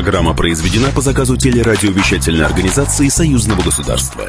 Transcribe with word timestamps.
Программа 0.00 0.32
произведена 0.32 0.88
по 0.92 1.02
заказу 1.02 1.36
телерадиовещательной 1.36 2.46
организации 2.46 3.08
Союзного 3.08 3.60
государства. 3.60 4.26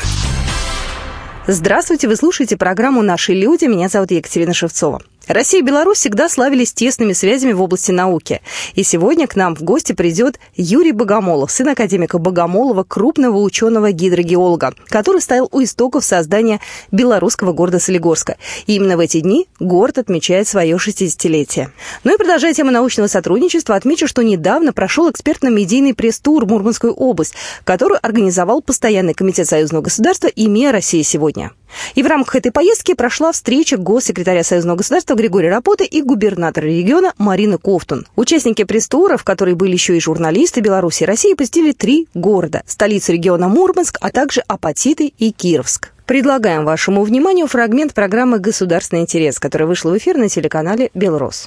Здравствуйте, 1.48 2.10
вы 2.10 2.18
слушаете 2.18 2.58
программу 2.58 3.02
«Наши 3.02 3.32
люди». 3.32 3.64
Меня 3.68 3.88
зовут 3.88 4.12
Екатерина 4.12 4.54
Шевцова. 4.54 5.02
Россия 5.28 5.62
и 5.62 5.64
Беларусь 5.64 6.00
всегда 6.00 6.30
славились 6.30 6.74
тесными 6.74 7.14
связями 7.14 7.54
в 7.54 7.62
области 7.62 7.92
науки. 7.92 8.42
И 8.74 8.84
сегодня 8.84 9.28
к 9.28 9.36
нам 9.36 9.55
в 9.55 9.62
гости 9.62 9.94
придет 9.94 10.40
Юрий 10.55 10.92
Богомолов, 10.92 11.52
сын 11.52 11.70
академика 11.70 12.18
Богомолова, 12.18 12.84
крупного 12.84 13.38
ученого-гидрогеолога, 13.38 14.73
который 14.88 15.22
стоял 15.22 15.48
у 15.52 15.64
истоков 15.64 16.04
создания 16.04 16.59
белорусского 16.92 17.54
города 17.54 17.80
Солигорска. 17.80 18.38
И 18.66 18.76
именно 18.76 18.98
в 18.98 19.00
эти 19.00 19.20
дни 19.20 19.48
город 19.59 20.00
отмечает 20.00 20.48
свое 20.48 20.76
60-летие. 20.76 21.70
Ну 22.03 22.14
и 22.14 22.17
продолжая 22.17 22.53
тему 22.53 22.72
научного 22.72 23.08
сотрудничества, 23.08 23.76
отмечу, 23.76 24.08
что 24.08 24.23
недавно 24.23 24.73
прошел 24.73 25.09
экспертно-медийный 25.09 25.94
пресс-тур 25.94 26.45
Мурманскую 26.45 26.94
область, 26.94 27.36
который 27.64 28.00
организовал 28.00 28.62
Постоянный 28.62 29.14
комитет 29.14 29.48
Союзного 29.48 29.84
государства 29.84 30.28
«Имея 30.28 30.72
Россия 30.72 31.03
сегодня». 31.03 31.52
И 31.95 32.03
в 32.03 32.07
рамках 32.07 32.35
этой 32.35 32.52
поездки 32.52 32.93
прошла 32.93 33.31
встреча 33.31 33.77
госсекретаря 33.77 34.43
Союзного 34.43 34.77
государства 34.77 35.16
Григория 35.16 35.49
Рапоты 35.49 35.85
и 35.85 36.02
губернатора 36.02 36.66
региона 36.66 37.13
Марины 37.17 37.57
Ковтун. 37.57 38.07
Участники 38.16 38.63
пресс-тура, 38.63 39.17
в 39.17 39.23
которой 39.23 39.55
были 39.55 39.73
еще 39.73 39.95
и 39.95 39.99
журналисты 39.99 40.61
Беларуси 40.61 41.03
и 41.03 41.05
России, 41.05 41.34
посетили 41.34 41.71
три 41.71 42.07
города– 42.13 42.63
столицу 42.66 43.13
региона 43.13 43.47
Мурманск, 43.47 43.97
а 44.02 44.11
также 44.11 44.41
Апатиты 44.47 45.13
и 45.17 45.31
Кировск. 45.31 45.91
Предлагаем 46.05 46.66
вашему 46.66 47.03
вниманию 47.03 47.47
фрагмент 47.47 47.94
программы 47.94 48.39
«Государственный 48.39 49.03
интерес», 49.03 49.39
которая 49.39 49.67
вышла 49.67 49.91
в 49.91 49.97
эфир 49.97 50.17
на 50.17 50.28
телеканале 50.28 50.89
«Белрос». 50.94 51.45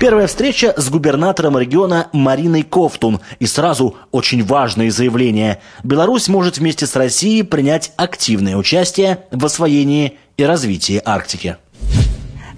Первая 0.00 0.26
встреча 0.26 0.74
с 0.76 0.90
губернатором 0.90 1.56
региона 1.56 2.08
Мариной 2.12 2.62
Ковтун. 2.62 3.20
И 3.38 3.46
сразу 3.46 3.96
очень 4.10 4.44
важное 4.44 4.90
заявление. 4.90 5.60
Беларусь 5.84 6.28
может 6.28 6.58
вместе 6.58 6.86
с 6.86 6.96
Россией 6.96 7.42
принять 7.42 7.92
активное 7.96 8.56
участие 8.56 9.20
в 9.30 9.44
освоении 9.44 10.18
и 10.36 10.44
развитии 10.44 11.00
Арктики. 11.04 11.56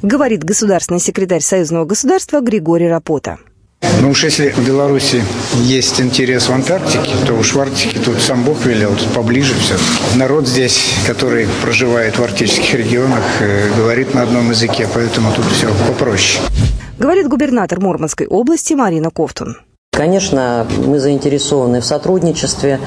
Говорит 0.02 0.44
государственный 0.44 1.00
секретарь 1.00 1.40
Союзного 1.40 1.84
государства 1.84 2.40
Григорий 2.40 2.88
Рапота. 2.88 3.38
Ну 4.00 4.10
уж 4.10 4.24
если 4.24 4.50
в 4.50 4.66
Беларуси 4.66 5.22
есть 5.62 6.00
интерес 6.00 6.48
в 6.48 6.52
Антарктике, 6.52 7.12
то 7.26 7.34
уж 7.34 7.52
в 7.52 7.60
Арктике 7.60 7.98
тут 7.98 8.20
сам 8.20 8.42
Бог 8.44 8.64
велел, 8.64 8.94
тут 8.94 9.08
поближе 9.08 9.54
все. 9.54 9.76
Народ 10.16 10.48
здесь, 10.48 10.94
который 11.06 11.46
проживает 11.62 12.18
в 12.18 12.22
арктических 12.22 12.74
регионах, 12.74 13.22
э, 13.40 13.70
говорит 13.76 14.14
на 14.14 14.22
одном 14.22 14.50
языке, 14.50 14.88
поэтому 14.92 15.32
тут 15.32 15.44
все 15.52 15.68
попроще 15.86 16.40
говорит 16.98 17.28
губернатор 17.28 17.80
Мурманской 17.80 18.26
области 18.26 18.74
Марина 18.74 19.10
Ковтун. 19.10 19.56
Конечно, 19.96 20.66
мы 20.86 20.98
заинтересованы 20.98 21.80
в 21.80 21.84
сотрудничестве, 21.86 22.78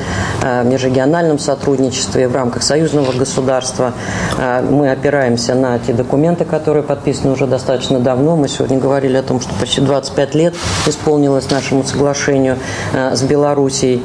э, 0.43 0.61
в 0.61 0.67
межрегиональном 0.67 1.39
сотрудничестве 1.39 2.27
в 2.27 2.35
рамках 2.35 2.61
союзного 2.61 3.11
государства. 3.13 3.93
Э, 4.37 4.61
мы 4.61 4.91
опираемся 4.91 5.55
на 5.55 5.79
те 5.79 5.93
документы, 5.93 6.45
которые 6.45 6.83
подписаны 6.83 7.33
уже 7.33 7.47
достаточно 7.47 7.99
давно. 7.99 8.35
Мы 8.35 8.47
сегодня 8.47 8.77
говорили 8.77 9.17
о 9.17 9.23
том, 9.23 9.41
что 9.41 9.51
почти 9.59 9.81
25 9.81 10.35
лет 10.35 10.53
исполнилось 10.85 11.49
нашему 11.49 11.83
соглашению 11.83 12.57
э, 12.93 13.15
с 13.15 13.23
Белоруссией. 13.23 14.03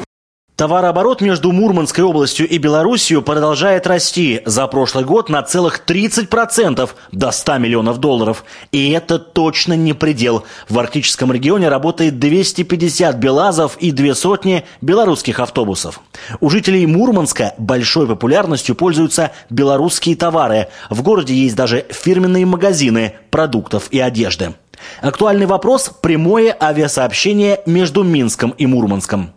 Товарооборот 0.55 1.19
между 1.19 1.51
Мурманской 1.51 2.05
областью 2.05 2.47
и 2.47 2.57
Белоруссией 2.57 3.21
продолжает 3.21 3.85
расти 3.87 4.41
за 4.45 4.65
прошлый 4.67 5.03
год 5.03 5.27
на 5.27 5.43
целых 5.43 5.81
30% 5.85 6.89
до 7.11 7.31
100 7.31 7.57
миллионов 7.57 7.97
долларов. 7.97 8.45
И 8.71 8.91
это 8.91 9.19
точно 9.19 9.73
не 9.73 9.91
предел. 9.91 10.45
В 10.69 10.79
арктическом 10.79 11.33
регионе 11.33 11.67
работает 11.67 12.19
250 12.19 13.17
белазов 13.17 13.75
и 13.81 13.91
две 13.91 14.15
сотни 14.15 14.63
белорусских 14.79 15.41
автобусов. 15.41 15.99
У 16.39 16.49
жителей 16.49 16.85
Мурманска 16.85 17.53
большой 17.57 18.07
популярностью 18.07 18.75
пользуются 18.75 19.33
белорусские 19.49 20.15
товары. 20.15 20.69
В 20.89 21.01
городе 21.01 21.33
есть 21.33 21.57
даже 21.57 21.85
фирменные 21.89 22.45
магазины 22.45 23.15
продуктов 23.29 23.89
и 23.91 23.99
одежды. 23.99 24.53
Актуальный 25.01 25.47
вопрос– 25.47 25.91
прямое 26.01 26.55
авиасообщение 26.57 27.59
между 27.65 28.03
Минском 28.03 28.51
и 28.51 28.65
Мурманском 28.65 29.33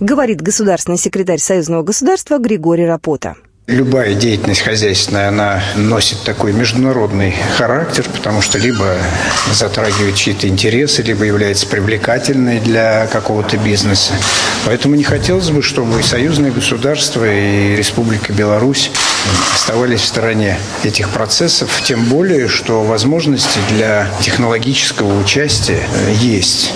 говорит 0.00 0.40
государственный 0.40 0.98
секретарь 0.98 1.38
Союзного 1.38 1.82
государства 1.82 2.38
Григорий 2.38 2.86
Рапота. 2.86 3.36
Любая 3.68 4.14
деятельность 4.14 4.62
хозяйственная, 4.62 5.28
она 5.28 5.62
носит 5.76 6.22
такой 6.24 6.54
международный 6.54 7.34
характер, 7.58 8.06
потому 8.16 8.40
что 8.40 8.56
либо 8.56 8.96
затрагивает 9.52 10.14
чьи-то 10.14 10.48
интересы, 10.48 11.02
либо 11.02 11.24
является 11.24 11.66
привлекательной 11.66 12.60
для 12.60 13.06
какого-то 13.08 13.58
бизнеса. 13.58 14.14
Поэтому 14.64 14.94
не 14.94 15.04
хотелось 15.04 15.50
бы, 15.50 15.60
чтобы 15.60 16.00
и 16.00 16.02
союзные 16.02 16.50
государства, 16.50 17.30
и 17.30 17.76
Республика 17.76 18.32
Беларусь 18.32 18.90
оставались 19.54 20.00
в 20.00 20.06
стороне 20.06 20.56
этих 20.82 21.10
процессов, 21.10 21.82
тем 21.84 22.04
более, 22.06 22.48
что 22.48 22.84
возможности 22.84 23.58
для 23.68 24.08
технологического 24.22 25.20
участия 25.20 25.82
есть 26.20 26.72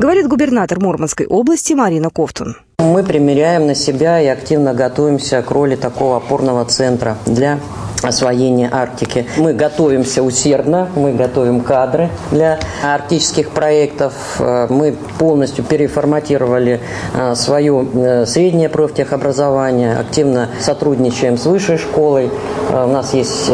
говорит 0.00 0.28
губернатор 0.28 0.80
Мурманской 0.80 1.26
области 1.26 1.74
Марина 1.74 2.08
Ковтун. 2.08 2.56
Мы 2.78 3.04
примеряем 3.04 3.66
на 3.66 3.74
себя 3.74 4.18
и 4.18 4.26
активно 4.26 4.72
готовимся 4.72 5.42
к 5.42 5.50
роли 5.50 5.76
такого 5.76 6.16
опорного 6.16 6.64
центра 6.64 7.18
для 7.26 7.60
освоения 8.02 8.68
Арктики. 8.72 9.26
Мы 9.36 9.52
готовимся 9.52 10.22
усердно, 10.22 10.88
мы 10.94 11.12
готовим 11.12 11.60
кадры 11.60 12.10
для 12.30 12.58
арктических 12.82 13.50
проектов. 13.50 14.14
Э, 14.38 14.66
мы 14.68 14.94
полностью 15.18 15.64
переформатировали 15.64 16.80
э, 17.14 17.34
свое 17.34 17.86
э, 17.92 18.26
среднее 18.26 18.68
профтехобразование, 18.68 19.96
активно 19.96 20.48
сотрудничаем 20.60 21.36
с 21.36 21.46
высшей 21.46 21.78
школой. 21.78 22.30
У 22.70 22.86
нас 22.86 23.14
есть 23.14 23.50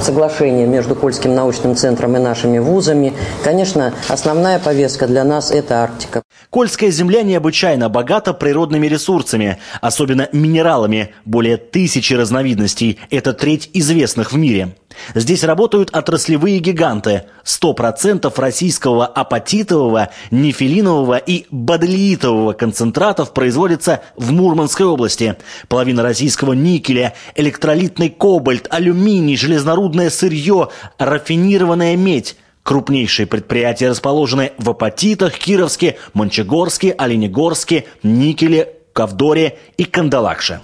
соглашение 0.00 0.66
между 0.66 0.94
Польским 0.94 1.34
научным 1.34 1.74
центром 1.74 2.16
и 2.16 2.20
нашими 2.20 2.58
вузами. 2.58 3.14
Конечно, 3.42 3.94
основная 4.08 4.58
повестка 4.58 5.06
для 5.06 5.24
нас– 5.24 5.50
это 5.52 5.82
Арктика. 5.82 6.22
Кольская 6.50 6.90
земля 6.90 7.22
необычайно 7.22 7.88
богата 7.88 8.34
природными 8.34 8.86
ресурсами, 8.86 9.58
особенно 9.80 10.28
минералами, 10.32 11.14
более 11.24 11.56
тысячи 11.56 12.12
разновидностей. 12.12 12.98
Это 13.10 13.32
треть 13.32 13.70
известных 13.88 14.32
в 14.32 14.36
мире. 14.36 14.76
Здесь 15.14 15.44
работают 15.44 15.90
отраслевые 15.94 16.58
гиганты. 16.58 17.24
100% 17.44 18.32
российского 18.36 19.06
апатитового, 19.06 20.10
нефилинового 20.30 21.16
и 21.16 21.46
бадлиитового 21.50 22.52
концентратов 22.52 23.32
производится 23.32 24.02
в 24.16 24.32
Мурманской 24.32 24.86
области. 24.86 25.36
Половина 25.68 26.02
российского 26.02 26.52
никеля, 26.52 27.14
электролитный 27.34 28.10
кобальт, 28.10 28.66
алюминий, 28.70 29.36
железнорудное 29.36 30.10
сырье, 30.10 30.68
рафинированная 30.98 31.96
медь– 31.96 32.36
Крупнейшие 32.68 33.26
предприятия 33.26 33.88
расположены 33.88 34.52
в 34.58 34.68
Апатитах, 34.68 35.38
Кировске, 35.38 35.96
Мончегорске, 36.12 36.92
Оленегорске, 36.92 37.86
Никеле, 38.02 38.74
Ковдоре 38.92 39.56
и 39.78 39.84
Кандалакше. 39.84 40.60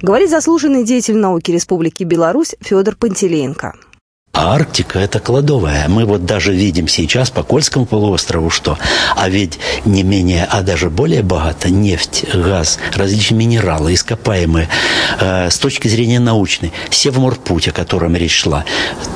Говорит 0.00 0.30
заслуженный 0.30 0.84
деятель 0.84 1.16
науки 1.16 1.50
Республики 1.50 2.04
Беларусь 2.04 2.54
Федор 2.60 2.94
Пантелеенко. 2.94 3.74
А 4.40 4.54
Арктика– 4.54 4.98
это 5.00 5.18
кладовая. 5.18 5.88
Мы 5.88 6.04
вот 6.04 6.24
даже 6.24 6.54
видим 6.54 6.86
сейчас 6.86 7.28
по 7.28 7.42
Кольскому 7.42 7.86
полуострову, 7.86 8.50
что, 8.50 8.78
а 9.16 9.28
ведь 9.28 9.58
не 9.84 10.04
менее, 10.04 10.46
а 10.48 10.62
даже 10.62 10.90
более 10.90 11.24
богато 11.24 11.70
нефть, 11.70 12.24
газ, 12.32 12.78
различные 12.94 13.36
минералы, 13.36 13.94
ископаемые. 13.94 14.68
Э, 15.18 15.50
с 15.50 15.58
точки 15.58 15.88
зрения 15.88 16.20
научной, 16.20 16.72
Севморпуть, 16.88 17.66
о 17.66 17.72
котором 17.72 18.14
речь 18.14 18.36
шла, 18.42 18.64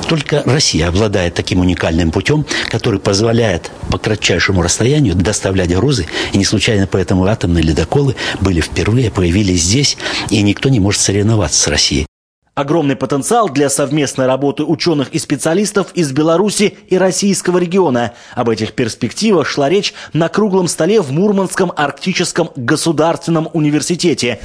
только 0.09 0.43
Россия 0.45 0.89
обладает 0.89 1.35
таким 1.35 1.61
уникальным 1.61 2.11
путем, 2.11 2.45
который 2.67 2.99
позволяет 2.99 3.71
по 3.89 3.97
кратчайшему 3.97 4.61
расстоянию 4.61 5.15
доставлять 5.15 5.73
грузы. 5.73 6.05
И 6.33 6.37
не 6.37 6.43
случайно 6.43 6.85
поэтому 6.85 7.23
атомные 7.27 7.63
ледоколы 7.63 8.17
были 8.41 8.59
впервые, 8.59 9.09
появились 9.09 9.63
здесь, 9.63 9.95
и 10.29 10.41
никто 10.41 10.67
не 10.67 10.81
может 10.81 10.99
соревноваться 10.99 11.61
с 11.61 11.67
Россией. 11.69 12.07
Огромный 12.55 12.95
потенциал 12.95 13.49
для 13.49 13.67
совместной 13.67 14.27
работы 14.27 14.63
ученых 14.63 15.09
и 15.09 15.17
специалистов 15.17 15.87
из 15.95 16.11
Беларуси 16.11 16.77
и 16.87 16.99
российского 16.99 17.57
региона. 17.57 18.13
Об 18.35 18.47
этих 18.47 18.73
перспективах 18.73 19.47
шла 19.47 19.69
речь 19.69 19.95
на 20.13 20.29
круглом 20.29 20.67
столе 20.67 21.01
в 21.01 21.11
Мурманском 21.11 21.73
арктическом 21.75 22.51
государственном 22.55 23.49
университете. 23.53 24.39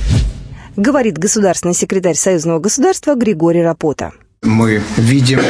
Говорит 0.75 1.19
государственный 1.19 1.75
секретарь 1.75 2.15
Союзного 2.15 2.61
государства 2.61 3.15
Григорий 3.15 3.63
Рапота. 3.63 4.13
Мы 4.43 4.81
видим 4.97 5.41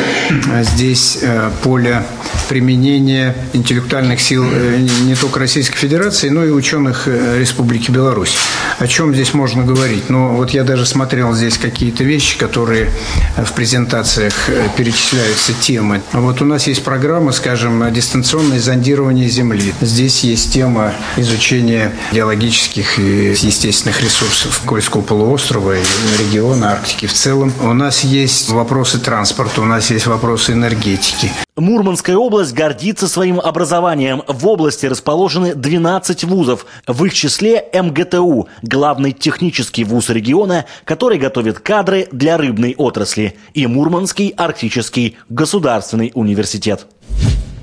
здесь 0.63 1.19
э, 1.21 1.51
поле 1.63 2.03
применение 2.49 3.35
интеллектуальных 3.53 4.19
сил 4.19 4.47
э, 4.51 4.79
не 4.79 5.15
только 5.15 5.41
Российской 5.41 5.77
Федерации, 5.77 6.31
но 6.31 6.43
и 6.43 6.51
ученых 6.51 7.03
э, 7.07 7.39
Республики 7.39 7.91
Беларусь. 7.91 8.39
О 8.79 8.87
чем 8.87 9.13
здесь 9.13 9.35
можно 9.35 9.63
говорить? 9.63 10.09
Ну, 10.09 10.37
вот 10.37 10.51
я 10.51 10.65
даже 10.65 10.87
смотрел 10.87 11.35
здесь 11.35 11.59
какие-то 11.59 12.03
вещи, 12.03 12.39
которые 12.39 12.91
в 13.37 13.53
презентациях 13.53 14.49
перечисляются 14.79 15.53
темы. 15.53 16.01
Вот 16.13 16.41
у 16.41 16.47
нас 16.47 16.67
есть 16.67 16.83
программа, 16.83 17.33
скажем, 17.33 17.93
дистанционное 17.93 18.59
зондирование 18.59 19.29
Земли. 19.29 19.75
Здесь 19.83 20.25
есть 20.25 20.51
тема 20.51 20.95
изучения 21.19 21.93
геологических 22.13 22.99
и 22.99 23.37
естественных 23.39 24.01
ресурсов 24.01 24.63
Кольского 24.65 25.03
полуострова 25.03 25.77
и 25.77 25.83
региона 26.19 26.73
Арктики 26.73 27.05
в 27.05 27.13
целом. 27.13 27.53
У 27.61 27.75
нас 27.75 28.03
есть 28.03 28.49
вопросы 28.79 29.01
транспорта, 29.01 29.61
у 29.61 29.65
нас 29.65 29.91
есть 29.91 30.07
вопросы 30.07 30.53
энергетики. 30.53 31.33
Мурманская 31.57 32.17
область 32.17 32.55
гордится 32.55 33.09
своим 33.09 33.41
образованием. 33.41 34.23
В 34.29 34.47
области 34.47 34.87
расположены 34.87 35.57
12 35.57 36.23
вузов, 36.23 36.65
в 36.87 37.05
их 37.05 37.13
числе 37.13 37.65
МГТУ, 37.75 38.47
главный 38.63 39.11
технический 39.11 39.83
вуз 39.83 40.11
региона, 40.11 40.65
который 40.85 41.19
готовит 41.19 41.59
кадры 41.59 42.07
для 42.13 42.37
рыбной 42.37 42.77
отрасли, 42.79 43.37
и 43.53 43.67
Мурманский 43.67 44.29
арктический 44.29 45.17
государственный 45.29 46.13
университет. 46.15 46.87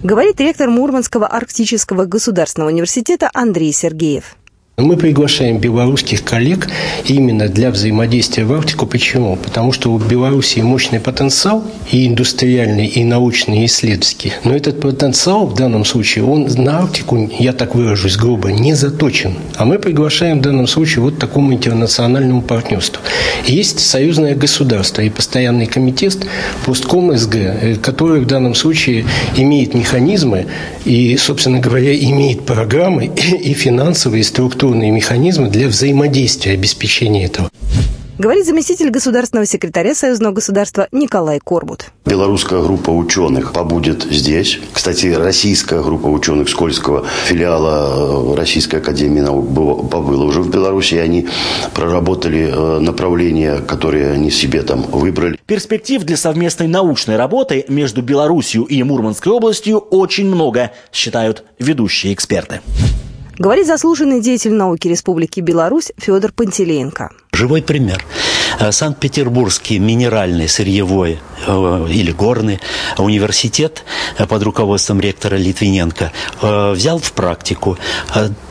Говорит 0.04 0.42
ректор 0.42 0.70
Мурманского 0.70 1.28
арктического 1.28 2.04
государственного 2.04 2.72
университета 2.72 3.30
Андрей 3.34 3.72
Сергеев. 3.72 4.36
Мы 4.77 4.98
приглашаем 4.98 5.60
белорусских 5.60 6.25
коллег 6.25 6.68
именно 7.06 7.48
для 7.48 7.72
взаимодействия 7.72 8.44
в 8.44 8.51
Арктику. 8.51 8.86
Почему? 8.86 9.38
Потому 9.38 9.72
что 9.72 9.89
у 9.94 9.98
Беларуси 9.98 10.60
мощный 10.60 11.00
потенциал 11.00 11.63
и 11.94 12.06
индустриальный, 12.06 12.86
и 12.86 13.06
научный, 13.06 13.62
и 13.62 13.68
исследовательский. 13.68 14.33
Но 14.44 14.54
этот 14.54 14.81
потенциал 14.81 15.45
в 15.45 15.56
данном 15.56 15.86
случае, 15.86 16.25
он 16.25 16.50
на 16.57 16.80
Арктику, 16.80 17.31
я 17.39 17.54
так 17.54 17.74
выражусь 17.74 18.18
грубо, 18.18 18.51
не 18.51 18.74
заточен. 18.74 19.36
А 19.56 19.63
мы 19.63 19.80
приглашаем 19.80 20.39
в 20.39 20.42
данном 20.42 20.68
случае 20.68 21.04
вот 21.04 21.19
такому 21.19 21.54
интернациональному 21.54 22.42
партнерству. 22.42 23.01
Есть 23.48 23.80
союзное 23.80 24.36
государство 24.36 25.01
и 25.01 25.10
постоянный 25.10 25.68
комитет 25.68 26.27
Постком 26.66 27.16
СГ, 27.16 27.36
э, 27.36 27.75
который 27.81 28.19
в 28.19 28.27
данном 28.27 28.54
случае 28.56 29.06
имеет 29.38 29.74
механизмы 29.74 30.48
и, 30.83 31.16
собственно 31.16 31.60
говоря, 31.60 31.98
имеет 31.98 32.42
программы 32.45 33.06
и 33.42 33.54
финансовые 33.54 34.25
структуры 34.25 34.65
структурные 34.66 34.90
механизмы 34.90 35.50
для 35.50 35.68
взаимодействия, 35.68 36.54
обеспечения 36.54 37.26
этого. 37.26 37.52
Говорит 38.18 38.48
заместитель 38.48 38.90
государственного 38.90 39.46
секретаря 39.46 39.94
Союзного 39.94 40.34
государства 40.34 40.88
Николай 40.92 41.40
Корбут. 41.40 41.92
Белорусская 42.06 42.64
группа 42.64 42.90
ученых 42.90 43.54
побудет 43.54 44.08
здесь. 44.10 44.58
Кстати, 44.74 45.08
российская 45.08 45.84
группа 45.84 46.08
ученых 46.08 46.50
Скользкого 46.50 47.06
филиала 47.26 48.32
э, 48.34 48.36
Российской 48.36 48.78
Академии 48.78 49.20
наук 49.20 49.90
побыла 49.92 50.24
уже 50.24 50.42
в 50.42 50.50
Беларуси. 50.50 50.96
И 50.96 50.98
они 50.98 51.28
проработали 51.76 52.50
э, 52.52 52.80
направления, 52.80 53.58
которые 53.58 54.14
они 54.14 54.32
себе 54.32 54.64
там 54.64 54.82
выбрали. 54.82 55.38
Перспектив 55.46 56.02
для 56.04 56.18
совместной 56.18 56.68
научной 56.68 57.18
работы 57.18 57.66
между 57.68 58.02
Беларусью 58.02 58.64
и 58.64 58.82
Мурманской 58.82 59.32
областью 59.32 59.78
очень 59.78 60.26
много, 60.26 60.72
считают 60.92 61.44
ведущие 61.60 62.14
эксперты. 62.14 62.62
Говорит 63.38 63.68
заслуженный 63.68 64.22
деятель 64.22 64.54
науки 64.54 64.88
Республики 64.88 65.42
Беларусь 65.42 65.92
Федор 65.98 66.32
Пантелеенко. 66.32 67.12
Живой 67.36 67.62
пример. 67.62 68.06
Э, 68.60 68.72
Санкт-Петербургский 68.72 69.80
минеральный, 69.80 70.48
сырьевой 70.48 71.20
э, 71.46 71.88
или 71.90 72.12
горный 72.12 72.60
университет 72.98 73.84
э, 74.18 74.26
под 74.26 74.44
руководством 74.44 75.02
ректора 75.02 75.36
Литвиненко 75.36 76.12
взял 76.42 77.00
в 77.00 77.12
практику 77.14 77.78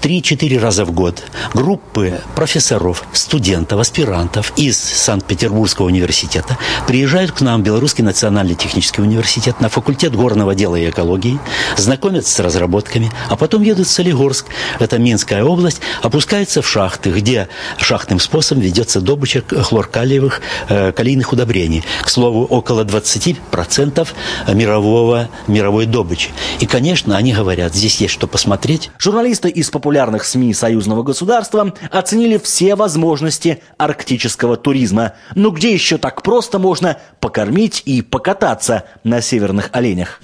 3-4 0.03 0.59
раза 0.59 0.85
в 0.85 0.93
год 0.93 1.23
группы 1.55 2.21
профессоров, 2.35 3.05
студентов, 3.13 3.81
аспирантов 3.81 4.53
из 4.57 4.79
Санкт-Петербургского 4.79 5.87
университета 5.87 6.59
приезжают 6.87 7.33
к 7.33 7.41
нам 7.41 7.63
в 7.63 7.65
Белорусский 7.65 8.05
национальный 8.05 8.55
технический 8.55 9.01
университет 9.01 9.61
на 9.61 9.69
факультет 9.69 10.15
горного 10.15 10.55
дела 10.55 10.77
и 10.77 10.91
экологии, 10.91 11.39
знакомятся 11.77 12.35
с 12.35 12.41
разработками, 12.41 13.11
а 13.29 13.37
потом 13.37 13.63
едут 13.63 13.87
в 13.87 13.91
Солигорск, 13.91 14.47
это 14.79 14.99
Минская 14.99 15.45
область, 15.45 15.81
опускаются 16.03 16.63
в 16.63 16.69
шахты, 16.69 17.11
где 17.11 17.49
шахтным 17.79 18.21
способом 18.21 18.63
ведется 18.75 19.01
добыча 19.01 19.41
хлоркалиевых 19.49 20.41
э, 20.69 20.91
калийных 20.91 21.33
удобрений. 21.33 21.85
К 22.03 22.11
слову, 22.11 22.45
около 22.45 22.85
20% 22.85 24.09
мирового, 24.53 25.29
мировой 25.47 25.87
добычи. 25.87 26.31
И, 26.59 26.67
конечно, 26.67 27.17
они 27.17 27.33
говорят, 27.33 27.73
здесь 27.73 28.01
есть 28.01 28.13
что 28.13 28.27
посмотреть. 28.27 28.91
Журналисты 28.99 29.49
из 29.49 29.71
популярных 29.71 30.25
СМИ 30.25 30.53
союзного 30.55 31.05
государства 31.05 31.73
оценили 31.93 32.37
все 32.37 32.75
возможности 32.75 33.63
арктического 33.79 34.57
туризма. 34.57 35.13
Но 35.37 35.51
где 35.51 35.73
еще 35.73 35.97
так 35.97 36.23
просто 36.23 36.59
можно 36.59 36.99
покормить 37.21 37.83
и 37.85 38.03
покататься 38.03 38.85
на 39.05 39.21
северных 39.21 39.71
оленях? 39.73 40.21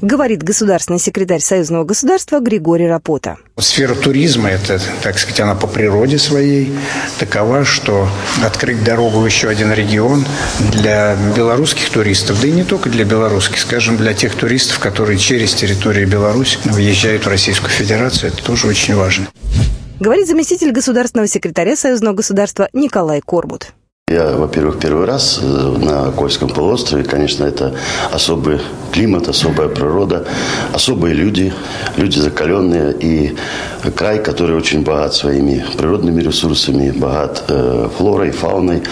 Говорит 0.00 0.42
государственный 0.42 0.98
секретарь 0.98 1.40
Союзного 1.40 1.84
государства 1.84 2.40
Григорий 2.40 2.86
Рапота. 2.86 3.36
Сфера 3.58 3.94
туризма, 3.94 4.48
это, 4.48 4.80
так 5.02 5.18
сказать, 5.18 5.40
она 5.40 5.54
по 5.54 5.66
природе 5.66 6.18
своей 6.18 6.72
такова, 7.18 7.64
что 7.64 8.08
открыть 8.44 8.82
дорогу 8.84 9.20
в 9.20 9.26
еще 9.26 9.48
один 9.48 9.72
регион 9.72 10.24
для 10.72 11.16
белорусских 11.36 11.90
туристов, 11.90 12.40
да 12.40 12.48
и 12.48 12.52
не 12.52 12.64
только 12.64 12.88
для 12.90 13.04
белорусских, 13.04 13.58
скажем, 13.60 13.96
для 13.96 14.14
тех 14.14 14.34
туристов, 14.34 14.78
которые 14.78 15.18
через 15.18 15.54
территорию 15.54 16.08
Беларуси 16.08 16.58
въезжают 16.64 17.26
в 17.26 17.28
Российскую 17.28 17.70
Федерацию, 17.70 18.30
это 18.32 18.42
тоже 18.42 18.66
очень 18.66 18.94
важно. 18.94 19.28
Говорит 20.00 20.28
заместитель 20.28 20.70
государственного 20.70 21.26
секретаря 21.26 21.74
Союзного 21.74 22.14
государства 22.14 22.68
Николай 22.72 23.20
Корбут. 23.20 23.72
Я, 24.08 24.36
во-первых, 24.36 24.78
первый 24.78 25.04
раз 25.04 25.38
э, 25.42 25.44
на 25.44 26.10
Кольском 26.12 26.48
полуострове. 26.48 27.04
Конечно, 27.04 27.44
это 27.44 27.74
особый 28.10 28.58
климат, 28.90 29.28
особая 29.28 29.68
природа, 29.68 30.24
особые 30.72 31.14
люди, 31.14 31.52
люди 31.96 32.18
закаленные 32.18 32.94
и 32.98 33.36
край, 33.94 34.22
который 34.22 34.56
очень 34.56 34.82
богат 34.82 35.14
своими 35.14 35.62
природными 35.76 36.22
ресурсами, 36.22 36.90
богат 36.90 37.44
э, 37.48 37.88
флорой, 37.98 38.30
фауной. 38.30 38.82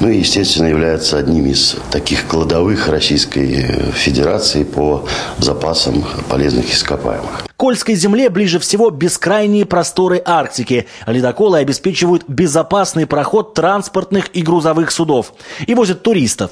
Ну 0.00 0.10
и, 0.10 0.18
естественно, 0.18 0.66
является 0.66 1.16
одним 1.16 1.46
из 1.46 1.76
таких 1.90 2.26
кладовых 2.26 2.88
Российской 2.88 3.92
Федерации 3.94 4.64
по 4.64 5.06
запасам 5.38 6.04
полезных 6.28 6.70
ископаемых. 6.70 7.45
Кольской 7.56 7.94
земле 7.94 8.28
ближе 8.28 8.58
всего 8.58 8.90
бескрайние 8.90 9.64
просторы 9.64 10.20
Арктики. 10.22 10.86
Ледоколы 11.06 11.58
обеспечивают 11.58 12.24
безопасный 12.28 13.06
проход 13.06 13.54
транспортных 13.54 14.28
и 14.34 14.42
грузовых 14.42 14.90
судов 14.90 15.32
и 15.66 15.74
возят 15.74 16.02
туристов. 16.02 16.50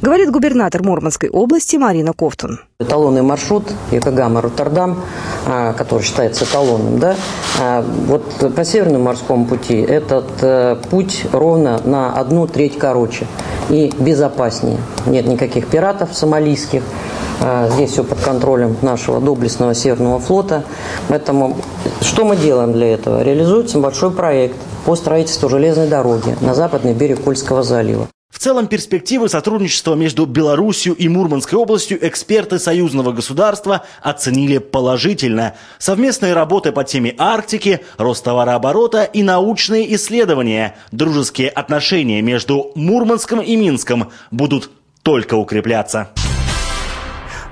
Говорит 0.00 0.30
губернатор 0.30 0.84
Мурманской 0.84 1.30
области 1.30 1.76
Марина 1.76 2.12
Ковтун. 2.12 2.60
Эталонный 2.78 3.22
маршрут 3.22 3.64
Якогама 3.90 4.40
Роттердам, 4.40 5.00
а, 5.46 5.72
который 5.72 6.04
считается 6.04 6.44
эталонным, 6.44 7.00
да, 7.00 7.16
а, 7.60 7.82
вот 8.06 8.54
по 8.54 8.64
Северному 8.64 9.04
морскому 9.04 9.46
пути 9.46 9.74
этот 9.74 10.30
э, 10.42 10.76
путь 10.90 11.24
ровно 11.32 11.80
на 11.84 12.12
одну 12.12 12.46
треть 12.46 12.78
короче 12.78 13.26
и 13.70 13.90
безопаснее. 13.98 14.78
Нет 15.06 15.26
никаких 15.26 15.66
пиратов 15.66 16.14
сомалийских, 16.14 16.82
здесь 17.70 17.90
все 17.90 18.04
под 18.04 18.20
контролем 18.20 18.76
нашего 18.82 19.20
доблестного 19.20 19.74
Северного 19.74 20.18
флота. 20.20 20.64
Поэтому 21.08 21.56
что 22.00 22.24
мы 22.24 22.36
делаем 22.36 22.72
для 22.72 22.94
этого? 22.94 23.22
Реализуется 23.22 23.78
большой 23.78 24.10
проект 24.10 24.56
по 24.84 24.96
строительству 24.96 25.48
железной 25.48 25.88
дороги 25.88 26.36
на 26.40 26.54
западный 26.54 26.94
берег 26.94 27.22
Кольского 27.22 27.62
залива. 27.62 28.08
В 28.36 28.38
целом 28.38 28.66
перспективы 28.66 29.30
сотрудничества 29.30 29.94
между 29.94 30.26
Беларусью 30.26 30.94
и 30.94 31.08
Мурманской 31.08 31.58
областью 31.58 32.06
эксперты 32.06 32.58
союзного 32.58 33.12
государства 33.12 33.84
оценили 34.02 34.58
положительно. 34.58 35.54
Совместные 35.78 36.34
работы 36.34 36.70
по 36.70 36.84
теме 36.84 37.14
Арктики, 37.16 37.80
рост 37.96 38.24
товарооборота 38.24 39.04
и 39.04 39.22
научные 39.22 39.94
исследования, 39.94 40.76
дружеские 40.92 41.48
отношения 41.48 42.20
между 42.20 42.72
Мурманском 42.74 43.40
и 43.40 43.56
Минском 43.56 44.10
будут 44.30 44.70
только 45.02 45.34
укрепляться. 45.34 46.10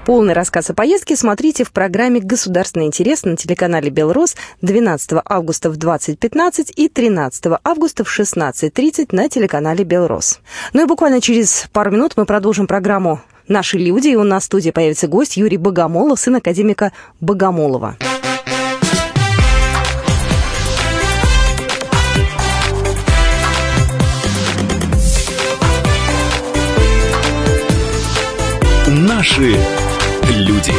Полный 0.05 0.35
рассказ 0.35 0.69
о 0.69 0.75
поездке 0.75 1.17
смотрите 1.17 1.65
в 1.65 1.73
программе 1.73 2.21
«Государственный 2.21 2.85
интерес» 2.85 3.25
на 3.25 3.39
телеканале 3.39 3.89
«Белрос» 3.89 4.37
12 4.61 5.23
августа 5.25 5.71
в 5.71 5.79
20.15 5.79 6.73
и 6.77 6.91
13 6.91 7.47
августа 7.65 8.05
в 8.05 8.21
16.30 8.21 9.09
на 9.13 9.31
телеканале 9.31 9.83
«Белрос». 9.83 10.41
Ну 10.75 10.83
и 10.83 10.87
буквально 10.87 11.23
через 11.23 11.69
пару 11.73 11.91
минут 11.91 12.19
мы 12.19 12.27
продолжим 12.27 12.67
программу 12.67 13.23
«Наши 13.49 13.79
люди», 13.79 14.09
и 14.09 14.17
у 14.17 14.25
нас 14.25 14.43
в 14.43 14.47
студии 14.47 14.69
появится 14.69 15.09
гость 15.09 15.39
Юрий 15.39 15.57
Богомолов, 15.57 16.21
сын 16.21 16.37
академика 16.37 16.93
Богомолова. 17.21 17.97
Наши 28.87 29.57
люди. 30.31 30.73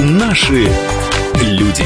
Наши 0.00 0.68
люди. 1.40 1.84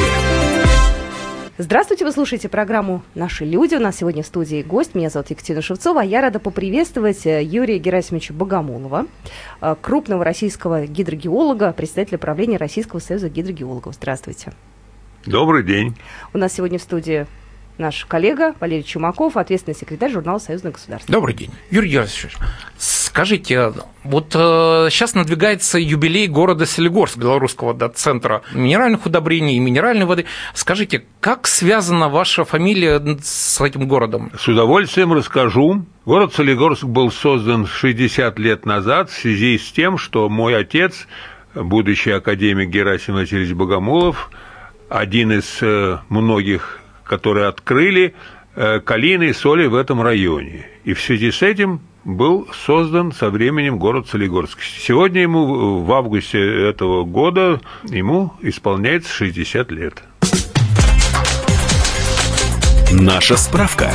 Здравствуйте, 1.61 2.05
вы 2.05 2.13
слушаете 2.13 2.49
программу 2.49 3.03
«Наши 3.15 3.45
люди». 3.45 3.75
У 3.75 3.81
нас 3.81 3.97
сегодня 3.97 4.23
в 4.23 4.27
студии 4.27 4.63
гость. 4.63 4.95
Меня 4.95 5.11
зовут 5.11 5.31
Екатерина 5.31 5.61
Шевцова. 5.61 6.03
А 6.03 6.05
я 6.05 6.21
рада 6.21 6.39
поприветствовать 6.39 7.27
э, 7.27 7.43
Юрия 7.43 7.79
Герасимовича 7.79 8.33
Богомолова, 8.33 9.07
э, 9.61 9.77
крупного 9.81 10.25
российского 10.25 10.87
гидрогеолога, 10.87 11.73
председателя 11.73 12.19
правления 12.19 12.59
Российского 12.59 13.01
союза 13.01 13.29
гидрогеологов. 13.29 13.95
Здравствуйте. 13.95 14.53
Добрый 15.29 15.63
день. 15.63 15.95
У 16.33 16.39
нас 16.39 16.55
сегодня 16.55 16.79
в 16.79 16.83
студии 16.83 17.27
наш 17.77 18.07
коллега 18.07 18.55
Валерий 18.61 18.83
Чумаков, 18.83 19.37
ответственный 19.37 19.77
секретарь 19.77 20.11
журнала 20.11 20.39
«Союзное 20.39 20.73
государство». 20.73 21.13
Добрый 21.13 21.35
день. 21.35 21.51
Юрий 21.71 21.91
Герасимович, 21.91 22.39
скажите, 22.79 23.75
вот 24.05 24.35
э, 24.35 24.89
сейчас 24.91 25.15
надвигается 25.15 25.79
юбилей 25.79 26.29
города 26.29 26.65
Селигорск, 26.65 27.19
белорусского 27.19 27.75
да, 27.75 27.91
центра 27.91 28.41
минеральных 28.55 29.05
удобрений 29.05 29.57
и 29.57 29.59
минеральной 29.59 30.07
воды. 30.07 30.25
Скажите, 30.55 31.05
как 31.21 31.47
связана 31.47 32.09
ваша 32.09 32.47
фамилия 32.47 32.99
с 33.23 33.61
этим 33.61 33.87
городом? 33.87 34.33
С 34.35 34.49
удовольствием 34.49 35.13
расскажу. 35.13 35.85
Город 36.07 36.33
Солигорск 36.33 36.85
был 36.85 37.11
создан 37.11 37.67
60 37.67 38.39
лет 38.39 38.65
назад 38.65 39.11
в 39.11 39.21
связи 39.21 39.59
с 39.59 39.71
тем, 39.73 39.99
что 39.99 40.31
мой 40.31 40.57
отец, 40.57 41.07
будущий 41.55 42.13
академик 42.13 42.71
Герасим 42.71 43.13
Васильевич 43.13 43.53
Богомолов, 43.53 44.31
один 44.89 45.33
из 45.33 45.59
э, 45.63 45.99
многих 46.09 46.79
которые 47.09 47.49
открыли 47.49 48.15
э, 48.55 48.81
калийные 48.81 49.35
соли 49.35 49.67
в 49.67 49.75
этом 49.75 50.01
районе. 50.03 50.67
И 50.85 50.93
в 50.93 51.01
связи 51.01 51.33
с 51.33 51.43
этим 51.43 51.81
был 52.05 52.47
создан 52.53 53.13
со 53.13 53.31
временем 53.31 53.79
город 53.79 54.09
Солигорск. 54.09 54.61
Сегодня 54.63 55.23
ему 55.23 55.81
в 55.83 55.93
августе 55.93 56.39
этого 56.69 57.05
года 57.05 57.61
ему 57.85 58.33
исполняется 58.41 59.13
60 59.13 59.71
лет. 59.73 60.03
Наша 62.93 63.37
справка. 63.37 63.91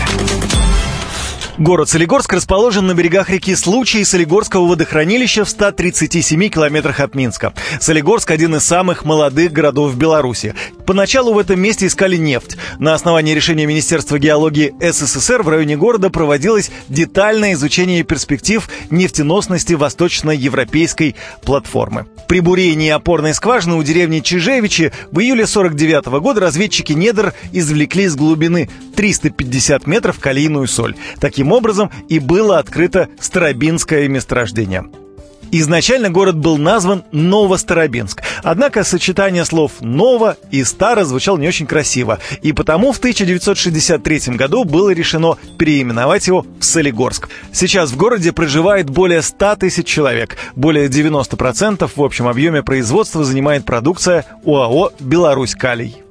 Город 1.60 1.88
Солигорск 1.88 2.34
расположен 2.34 2.88
на 2.88 2.96
берегах 2.96 3.30
реки 3.30 3.56
Случай 3.56 4.00
и 4.00 4.06
Солигорского 4.06 4.66
водохранилища 4.66 5.46
в 5.46 5.50
137 5.50 6.50
километрах 6.50 7.00
от 7.00 7.14
Минска. 7.14 7.54
Солигорск– 7.80 8.32
один 8.32 8.56
из 8.56 8.64
самых 8.64 9.06
молодых 9.06 9.52
городов 9.52 9.92
в 9.92 9.98
Беларуси. 9.98 10.56
Поначалу 10.88 11.32
в 11.34 11.38
этом 11.38 11.60
месте 11.60 11.86
искали 11.86 12.18
нефть. 12.18 12.58
На 12.80 12.96
основании 12.96 13.36
решения 13.36 13.68
Министерства 13.68 14.18
геологии 14.18 14.74
СССР 14.82 15.44
в 15.44 15.50
районе 15.50 15.78
города 15.78 16.10
проводилось 16.10 16.72
детальное 16.90 17.54
изучение 17.54 18.02
перспектив 18.02 18.68
нефтеносности 18.90 19.74
восточноевропейской 19.74 21.16
платформы. 21.44 22.08
При 22.28 22.40
бурении 22.40 22.90
опорной 22.90 23.36
скважины 23.36 23.76
у 23.76 23.84
деревни 23.84 24.22
Чижевичи 24.22 24.92
в 25.12 25.20
июле 25.20 25.46
49 25.46 26.06
года 26.20 26.42
разведчики 26.42 26.94
недр 26.94 27.36
извлекли 27.52 28.06
из 28.06 28.16
глубины 28.16 28.72
350 28.96 29.86
метров 29.86 30.20
калийную 30.20 30.68
соль. 30.68 30.96
Таким 31.20 31.43
образом 31.52 31.92
и 32.10 32.20
было 32.20 32.60
открыто 32.60 33.10
Старобинское 33.20 34.08
месторождение. 34.08 34.86
Изначально 35.56 36.10
город 36.10 36.36
был 36.36 36.58
назван 36.58 37.04
Новостарабинск. 37.12 38.24
Однако 38.42 38.84
сочетание 38.84 39.46
слов 39.46 39.74
«ново» 39.82 40.36
и 40.50 40.64
«старо» 40.64 41.06
звучало 41.06 41.38
не 41.38 41.48
очень 41.48 41.68
красиво. 41.68 42.18
И 42.42 42.54
потому 42.54 42.92
в 42.92 42.98
1963 42.98 44.36
году 44.36 44.64
было 44.64 44.90
решено 44.90 45.38
переименовать 45.60 46.26
его 46.26 46.44
в 46.60 46.66
Солигорск. 46.66 47.30
Сейчас 47.52 47.92
в 47.92 47.98
городе 47.98 48.32
проживает 48.32 48.90
более 48.90 49.22
100 49.22 49.58
тысяч 49.58 49.86
человек. 49.86 50.38
Более 50.56 50.88
90% 50.88 51.88
в 51.96 52.02
общем 52.02 52.28
объеме 52.28 52.64
производства 52.64 53.24
занимает 53.24 53.64
продукция 53.64 54.26
ОАО 54.44 54.92
«Беларусь 55.00 55.54
Калий». 55.54 56.03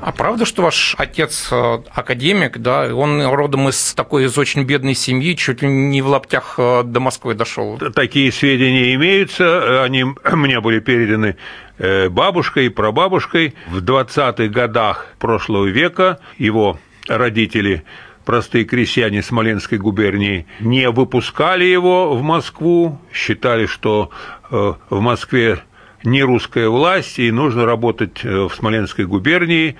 А 0.00 0.12
правда, 0.12 0.46
что 0.46 0.62
ваш 0.62 0.94
отец 0.96 1.48
э, 1.50 1.78
академик, 1.90 2.58
да, 2.58 2.94
он 2.94 3.22
родом 3.22 3.68
из 3.68 3.92
такой 3.94 4.24
из 4.24 4.38
очень 4.38 4.62
бедной 4.62 4.94
семьи, 4.94 5.34
чуть 5.36 5.60
ли 5.60 5.68
не 5.68 6.00
в 6.00 6.06
лаптях 6.06 6.54
э, 6.56 6.82
до 6.84 7.00
Москвы 7.00 7.34
дошел? 7.34 7.78
Такие 7.94 8.32
сведения 8.32 8.94
имеются, 8.94 9.84
они 9.84 10.04
мне 10.32 10.60
были 10.60 10.80
переданы 10.80 11.36
э, 11.78 12.08
бабушкой 12.08 12.66
и 12.66 12.68
прабабушкой. 12.70 13.54
В 13.68 13.82
20-х 13.82 14.46
годах 14.48 15.06
прошлого 15.18 15.66
века 15.66 16.18
его 16.38 16.78
родители 17.06 17.84
простые 18.24 18.64
крестьяне 18.64 19.22
Смоленской 19.22 19.76
губернии 19.76 20.46
не 20.60 20.88
выпускали 20.90 21.64
его 21.64 22.14
в 22.14 22.22
Москву, 22.22 22.98
считали, 23.12 23.66
что 23.66 24.10
в 24.50 25.00
Москве 25.00 25.62
не 26.04 26.22
русская 26.22 26.68
власть, 26.68 27.18
и 27.18 27.30
нужно 27.30 27.64
работать 27.66 28.24
э, 28.24 28.48
в 28.48 28.54
Смоленской 28.54 29.06
губернии, 29.06 29.76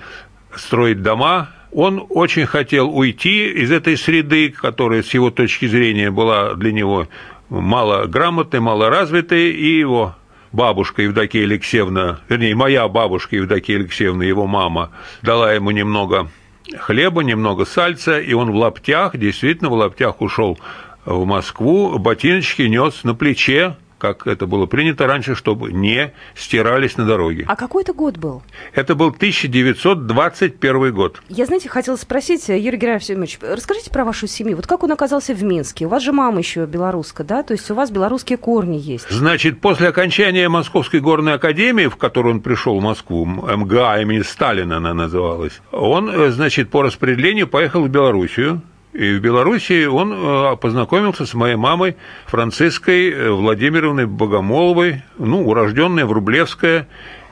строить 0.55 1.01
дома. 1.01 1.49
Он 1.71 2.05
очень 2.09 2.45
хотел 2.45 2.89
уйти 2.95 3.49
из 3.49 3.71
этой 3.71 3.97
среды, 3.97 4.49
которая 4.49 5.03
с 5.03 5.13
его 5.13 5.31
точки 5.31 5.67
зрения 5.67 6.11
была 6.11 6.53
для 6.55 6.71
него 6.71 7.07
мало 7.49 8.05
грамотной, 8.05 8.59
мало 8.59 8.89
развитой, 8.89 9.51
и 9.51 9.79
его 9.79 10.15
бабушка 10.51 11.01
Евдокия 11.01 11.43
Алексеевна, 11.43 12.19
вернее, 12.29 12.55
моя 12.55 12.87
бабушка 12.87 13.37
Евдокия 13.37 13.77
Алексеевна, 13.77 14.25
его 14.25 14.47
мама, 14.47 14.91
дала 15.21 15.53
ему 15.53 15.71
немного 15.71 16.29
хлеба, 16.77 17.23
немного 17.23 17.65
сальца, 17.65 18.19
и 18.19 18.33
он 18.33 18.51
в 18.51 18.55
лаптях, 18.55 19.17
действительно 19.17 19.69
в 19.69 19.73
лаптях 19.73 20.21
ушел 20.21 20.59
в 21.05 21.25
Москву, 21.25 21.97
ботиночки 21.97 22.63
нес 22.63 23.03
на 23.03 23.15
плече, 23.15 23.75
как 24.01 24.25
это 24.25 24.47
было 24.47 24.65
принято 24.65 25.05
раньше, 25.05 25.35
чтобы 25.35 25.71
не 25.71 26.11
стирались 26.35 26.97
на 26.97 27.05
дороге. 27.05 27.45
А 27.47 27.55
какой 27.55 27.83
это 27.83 27.93
год 27.93 28.17
был? 28.17 28.41
Это 28.73 28.95
был 28.95 29.09
1921 29.09 30.91
год. 30.91 31.21
Я, 31.29 31.45
знаете, 31.45 31.69
хотела 31.69 31.95
спросить, 31.97 32.49
э, 32.49 32.57
Юрий 32.57 32.79
Герасимович, 32.79 33.37
расскажите 33.41 33.91
про 33.91 34.03
вашу 34.03 34.25
семью. 34.25 34.55
Вот 34.55 34.65
как 34.65 34.81
он 34.81 34.91
оказался 34.91 35.35
в 35.35 35.43
Минске? 35.43 35.85
У 35.85 35.89
вас 35.89 36.01
же 36.01 36.13
мама 36.13 36.39
еще 36.39 36.65
белоруска, 36.65 37.23
да? 37.23 37.43
То 37.43 37.53
есть 37.53 37.69
у 37.69 37.75
вас 37.75 37.91
белорусские 37.91 38.39
корни 38.39 38.77
есть. 38.77 39.07
Значит, 39.11 39.61
после 39.61 39.89
окончания 39.89 40.49
Московской 40.49 40.99
горной 40.99 41.35
академии, 41.35 41.85
в 41.85 41.95
которую 41.95 42.35
он 42.35 42.41
пришел 42.41 42.79
в 42.79 42.81
Москву, 42.81 43.23
МГА 43.25 44.01
имени 44.01 44.23
Сталина 44.23 44.77
она 44.77 44.95
называлась, 44.95 45.61
он, 45.71 46.09
э, 46.09 46.31
значит, 46.31 46.71
по 46.71 46.81
распределению 46.81 47.47
поехал 47.47 47.83
в 47.83 47.89
Белоруссию, 47.89 48.63
и 48.93 49.13
в 49.13 49.21
Беларуси 49.21 49.85
он 49.85 50.13
э, 50.13 50.57
познакомился 50.57 51.25
с 51.25 51.33
моей 51.33 51.55
мамой 51.55 51.95
Франциской 52.25 53.09
э, 53.09 53.29
Владимировной 53.31 54.05
Богомоловой, 54.05 55.03
ну, 55.17 55.47
урожденная 55.47 56.05
Врублевская. 56.05 56.87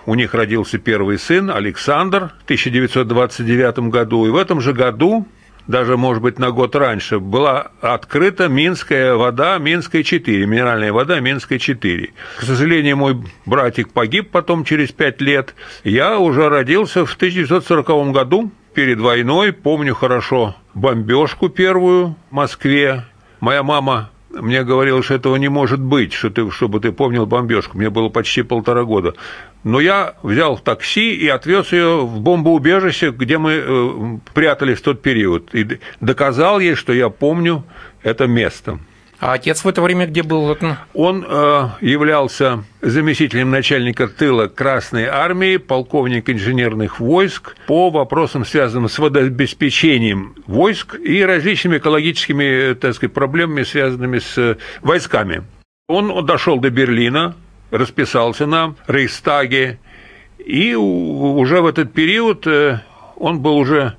У 0.05 0.15
них 0.15 0.33
родился 0.33 0.77
первый 0.77 1.19
сын 1.19 1.51
Александр 1.51 2.31
в 2.39 2.43
1929 2.45 3.89
году. 3.89 4.25
И 4.25 4.29
в 4.29 4.37
этом 4.37 4.61
же 4.61 4.71
году, 4.71 5.27
даже, 5.67 5.97
может 5.97 6.23
быть, 6.23 6.39
на 6.39 6.51
год 6.51 6.77
раньше, 6.77 7.19
была 7.19 7.71
открыта 7.81 8.47
Минская 8.47 9.15
вода, 9.15 9.57
Минская 9.57 10.03
4, 10.03 10.45
минеральная 10.45 10.93
вода 10.93 11.19
Минская 11.19 11.59
4. 11.59 12.13
К 12.37 12.41
сожалению, 12.41 12.95
мой 12.95 13.21
братик 13.45 13.91
погиб 13.91 14.31
потом 14.31 14.63
через 14.63 14.93
пять 14.93 15.19
лет. 15.19 15.53
Я 15.83 16.19
уже 16.19 16.47
родился 16.47 17.05
в 17.05 17.13
1940 17.15 18.13
году, 18.13 18.49
перед 18.73 19.01
войной, 19.01 19.51
помню 19.51 19.93
хорошо 19.93 20.55
бомбежку 20.73 21.49
первую 21.49 22.15
в 22.29 22.33
Москве. 22.33 23.05
Моя 23.39 23.63
мама 23.63 24.09
мне 24.29 24.63
говорила, 24.63 25.01
что 25.01 25.15
этого 25.15 25.35
не 25.37 25.49
может 25.49 25.79
быть, 25.79 26.13
что 26.13 26.29
ты, 26.29 26.49
чтобы 26.51 26.79
ты 26.79 26.91
помнил 26.91 27.25
бомбежку. 27.25 27.77
Мне 27.77 27.89
было 27.89 28.09
почти 28.09 28.43
полтора 28.43 28.83
года. 28.83 29.15
Но 29.63 29.79
я 29.79 30.15
взял 30.23 30.57
такси 30.57 31.15
и 31.15 31.27
отвез 31.27 31.71
ее 31.71 32.05
в 32.05 32.21
бомбоубежище, 32.21 33.11
где 33.11 33.37
мы 33.37 33.51
э, 33.53 34.17
прятались 34.33 34.79
в 34.79 34.83
тот 34.83 35.01
период. 35.01 35.53
И 35.53 35.79
доказал 35.99 36.59
ей, 36.59 36.75
что 36.75 36.93
я 36.93 37.09
помню 37.09 37.63
это 38.03 38.27
место. 38.27 38.79
А 39.19 39.33
отец 39.33 39.65
в 39.65 39.67
это 39.67 39.81
время 39.81 40.07
где 40.07 40.23
был? 40.23 40.57
Он 40.93 41.25
э, 41.27 41.69
являлся 41.81 42.63
заместителем 42.81 43.51
начальника 43.51 44.07
тыла 44.07 44.47
Красной 44.47 45.05
Армии, 45.05 45.57
полковник 45.57 46.29
инженерных 46.29 47.01
войск 47.01 47.57
по 47.67 47.89
вопросам, 47.89 48.45
связанным 48.45 48.87
с 48.87 48.97
водообеспечением 48.97 50.35
войск 50.47 50.95
и 50.95 51.21
различными 51.23 51.79
экологическими 51.79 52.73
так 52.75 52.93
сказать, 52.93 53.13
проблемами, 53.13 53.63
связанными 53.63 54.19
с 54.19 54.57
войсками. 54.81 55.43
Он 55.89 56.25
дошел 56.25 56.57
до 56.59 56.69
Берлина, 56.69 57.35
расписался 57.71 58.45
на 58.45 58.75
Рейхстаге, 58.87 59.79
и 60.37 60.75
уже 60.75 61.61
в 61.61 61.65
этот 61.65 61.91
период 61.91 62.47
э, 62.47 62.79
он 63.17 63.39
был 63.39 63.57
уже 63.57 63.97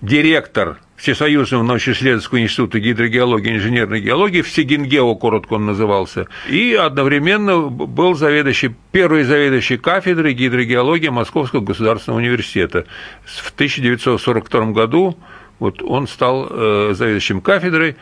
директор 0.00 0.78
Всесоюзного 1.02 1.64
научно-исследовательского 1.64 2.40
института 2.42 2.78
гидрогеологии 2.78 3.50
и 3.50 3.56
инженерной 3.56 4.00
геологии, 4.00 4.40
Всегингео, 4.40 5.16
коротко 5.16 5.54
он 5.54 5.66
назывался, 5.66 6.28
и 6.48 6.74
одновременно 6.74 7.62
был 7.62 8.14
заведующий, 8.14 8.72
первый 8.92 9.24
заведующий 9.24 9.78
кафедрой 9.78 10.32
гидрогеологии 10.32 11.08
Московского 11.08 11.60
государственного 11.60 12.20
университета. 12.20 12.86
В 13.24 13.50
1942 13.50 14.66
году 14.66 15.18
вот 15.58 15.82
он 15.82 16.06
стал 16.06 16.46
э, 16.48 16.92
заведующим 16.94 17.40
кафедрой, 17.40 17.96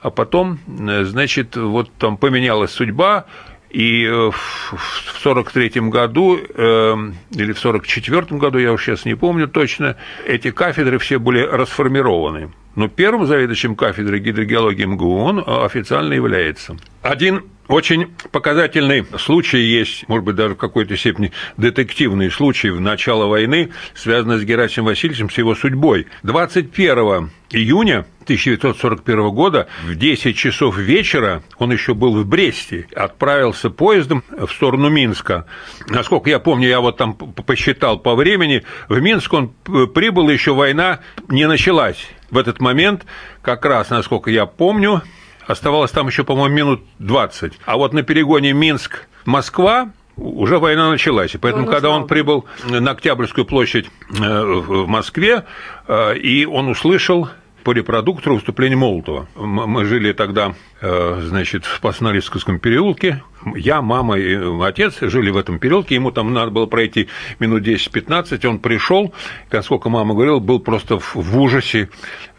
а 0.00 0.08
потом, 0.08 0.58
э, 0.66 1.04
значит, 1.04 1.56
вот 1.56 1.90
там 1.98 2.16
поменялась 2.16 2.70
судьба, 2.70 3.26
И 3.70 4.04
э, 4.04 4.30
в 4.30 5.20
43 5.22 5.68
году 5.90 6.38
э, 6.38 6.96
или 7.32 7.52
в 7.52 7.58
44 7.58 8.38
году, 8.38 8.58
я 8.58 8.72
уж 8.72 8.84
сейчас 8.84 9.04
не 9.04 9.14
помню 9.14 9.48
точно, 9.48 9.96
эти 10.26 10.50
кафедры 10.50 10.98
все 10.98 11.18
были 11.18 11.40
расформированы. 11.40 12.50
Но 12.74 12.88
первым 12.88 13.26
заведующим 13.26 13.74
кафедрой 13.74 14.20
гидрогеологии 14.20 14.84
МГУ 14.84 15.16
он 15.16 15.42
официально 15.46 16.12
является. 16.12 16.76
Один 17.02 17.44
очень 17.68 18.14
показательный 18.30 19.04
случай 19.18 19.58
есть, 19.58 20.08
может 20.08 20.24
быть, 20.24 20.36
даже 20.36 20.54
в 20.54 20.58
какой-то 20.58 20.96
степени 20.96 21.32
детективный 21.56 22.30
случай 22.30 22.70
в 22.70 22.80
начало 22.80 23.26
войны, 23.26 23.70
связанный 23.94 24.38
с 24.38 24.44
Герасимом 24.44 24.88
Васильевичем, 24.88 25.30
с 25.30 25.38
его 25.38 25.54
судьбой. 25.54 26.06
21 26.22 27.30
июня 27.50 28.06
1941 28.22 29.30
года 29.30 29.68
в 29.84 29.94
10 29.94 30.36
часов 30.36 30.76
вечера, 30.76 31.42
он 31.58 31.72
еще 31.72 31.94
был 31.94 32.16
в 32.16 32.26
Бресте, 32.26 32.88
отправился 32.94 33.70
поездом 33.70 34.24
в 34.30 34.48
сторону 34.48 34.88
Минска. 34.88 35.46
Насколько 35.88 36.30
я 36.30 36.40
помню, 36.40 36.68
я 36.68 36.80
вот 36.80 36.96
там 36.96 37.14
посчитал 37.14 37.98
по 37.98 38.14
времени, 38.14 38.64
в 38.88 39.00
Минск 39.00 39.32
он 39.32 39.48
прибыл, 39.94 40.28
еще 40.28 40.54
война 40.54 41.00
не 41.28 41.46
началась. 41.46 42.08
В 42.30 42.38
этот 42.38 42.60
момент, 42.60 43.06
как 43.42 43.64
раз, 43.64 43.90
насколько 43.90 44.30
я 44.30 44.46
помню, 44.46 45.02
Оставалось 45.46 45.90
там 45.90 46.08
еще, 46.08 46.24
по-моему, 46.24 46.54
минут 46.54 46.80
20. 46.98 47.52
А 47.64 47.76
вот 47.76 47.92
на 47.92 48.02
перегоне 48.02 48.52
Минск-Москва 48.52 49.90
уже 50.16 50.58
война 50.58 50.90
началась. 50.90 51.34
И 51.34 51.38
поэтому, 51.38 51.66
когда 51.66 51.90
он 51.90 52.06
прибыл 52.06 52.46
на 52.68 52.90
Октябрьскую 52.90 53.44
площадь 53.44 53.86
э, 54.10 54.42
в 54.44 54.86
Москве, 54.86 55.44
э, 55.86 56.16
и 56.16 56.46
он 56.46 56.68
услышал 56.68 57.28
по 57.66 57.72
репродуктору 57.72 58.36
выступление 58.36 58.76
Молотова. 58.76 59.26
Мы 59.34 59.84
жили 59.86 60.12
тогда, 60.12 60.54
э, 60.80 61.20
значит, 61.24 61.64
в 61.64 61.80
Пасналисковском 61.80 62.60
переулке. 62.60 63.24
Я, 63.56 63.82
мама 63.82 64.16
и 64.16 64.36
отец 64.62 64.98
жили 65.00 65.30
в 65.30 65.36
этом 65.36 65.58
переулке. 65.58 65.96
Ему 65.96 66.12
там 66.12 66.32
надо 66.32 66.52
было 66.52 66.66
пройти 66.66 67.08
минут 67.40 67.66
10-15. 67.66 68.46
Он 68.46 68.60
пришел, 68.60 69.12
как 69.48 69.64
сколько 69.64 69.88
мама 69.88 70.14
говорила, 70.14 70.38
был 70.38 70.60
просто 70.60 71.00
в 71.00 71.38
ужасе 71.40 71.88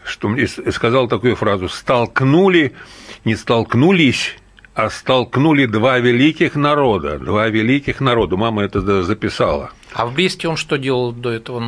что 0.08 0.28
мне 0.28 0.46
сказал 0.46 1.08
такую 1.08 1.36
фразу 1.36 1.68
«столкнули, 1.68 2.72
не 3.24 3.36
столкнулись, 3.36 4.36
а 4.74 4.90
столкнули 4.90 5.66
два 5.66 5.98
великих 5.98 6.54
народа, 6.54 7.18
два 7.18 7.48
великих 7.48 8.00
народа». 8.00 8.36
Мама 8.36 8.64
это 8.64 9.02
записала. 9.02 9.70
А 9.92 10.06
в 10.06 10.14
Бресте 10.14 10.48
он 10.48 10.56
что 10.56 10.76
делал 10.76 11.12
до 11.12 11.30
этого? 11.30 11.62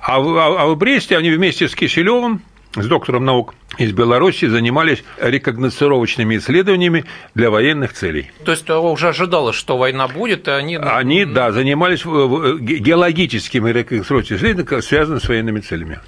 А 0.00 0.20
в, 0.20 0.36
а, 0.36 0.62
а 0.62 0.66
в 0.66 0.76
Бресте 0.76 1.16
они 1.16 1.30
вместе 1.30 1.68
с 1.68 1.74
Киселевым 1.74 2.42
с 2.74 2.86
доктором 2.86 3.24
наук 3.24 3.54
из 3.78 3.92
Беларуси 3.92 4.46
занимались 4.46 5.04
рекогносцировочными 5.20 6.36
исследованиями 6.36 7.04
для 7.34 7.50
военных 7.50 7.92
целей. 7.92 8.30
То 8.44 8.52
есть 8.52 8.68
уже 8.68 9.08
ожидалось, 9.08 9.56
что 9.56 9.76
война 9.76 10.08
будет, 10.08 10.48
и 10.48 10.50
они... 10.50 10.76
Они, 10.76 11.24
да, 11.24 11.52
занимались 11.52 12.04
геологическими 12.04 13.70
рекогносцировочными 13.70 14.38
исследованиями, 14.38 14.80
связанными 14.80 15.20
с 15.20 15.28
военными 15.28 15.60
целями 15.60 16.00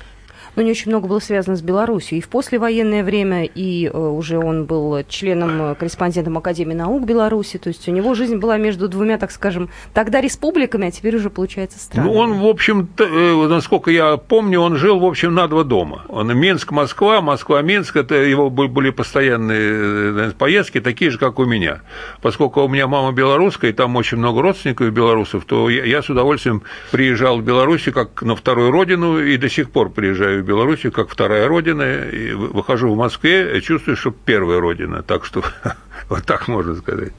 но 0.57 0.63
не 0.63 0.71
очень 0.71 0.91
много 0.91 1.07
было 1.07 1.21
связано 1.21 1.57
с 1.57 1.63
Беларусью. 1.63 2.19
И 2.19 2.21
в 2.21 2.29
послевоенное 2.29 3.05
время, 3.05 3.45
и 3.45 3.87
э, 3.87 3.97
уже 3.97 4.39
он 4.39 4.65
был 4.65 5.05
членом, 5.09 5.63
э, 5.63 5.75
корреспондентом 5.75 6.39
Академии 6.39 6.75
наук 6.75 7.05
Беларуси. 7.05 7.59
То 7.59 7.69
есть 7.69 7.87
у 7.89 7.93
него 7.93 8.15
жизнь 8.15 8.37
была 8.37 8.57
между 8.57 8.89
двумя, 8.89 9.19
так 9.19 9.31
скажем, 9.31 9.69
тогда 9.93 10.21
республиками, 10.21 10.89
а 10.89 10.91
теперь 10.91 11.17
уже 11.17 11.31
получается 11.31 11.79
странами. 11.79 12.11
Ну, 12.11 12.19
он, 12.19 12.33
в 12.41 12.47
общем, 12.47 12.89
э, 12.99 13.47
насколько 13.49 13.91
я 13.91 14.17
помню, 14.17 14.61
он 14.61 14.77
жил, 14.77 14.99
в 14.99 15.05
общем, 15.05 15.35
на 15.35 15.47
два 15.47 15.63
дома. 15.63 16.05
Он 16.09 16.35
Минск, 16.37 16.73
Москва, 16.73 17.21
Москва, 17.21 17.61
Минск, 17.61 17.97
это 17.97 18.15
его 18.15 18.49
были 18.49 18.91
постоянные 18.91 20.31
поездки, 20.33 20.81
такие 20.81 21.11
же, 21.11 21.19
как 21.19 21.39
у 21.39 21.45
меня. 21.45 21.83
Поскольку 22.23 22.63
у 22.63 22.69
меня 22.69 22.87
мама 22.87 23.13
белорусская, 23.13 23.71
и 23.71 23.75
там 23.75 23.95
очень 23.97 24.17
много 24.17 24.41
родственников 24.41 24.91
белорусов, 24.91 25.45
то 25.45 25.69
я 25.69 26.03
с 26.03 26.09
удовольствием 26.09 26.63
приезжал 26.91 27.39
в 27.39 27.45
Беларусь 27.45 27.85
как 27.93 28.23
на 28.23 28.35
вторую 28.35 28.71
родину 28.71 29.19
и 29.19 29.37
до 29.37 29.49
сих 29.49 29.71
пор 29.71 29.91
приезжаю 29.91 30.46
Белоруссию 30.47 30.93
как 30.93 31.11
вторая 31.11 31.49
родина, 31.49 32.09
и 32.09 32.33
выхожу 32.33 32.93
в 32.93 32.97
Москве 32.97 33.59
и 33.59 33.61
чувствую, 33.61 33.97
что 33.97 34.11
первая 34.11 34.61
родина. 34.61 35.03
Так 35.03 35.25
что 35.25 35.45
вот 36.09 36.25
так 36.25 36.49
можно 36.49 36.75
сказать. 36.77 37.13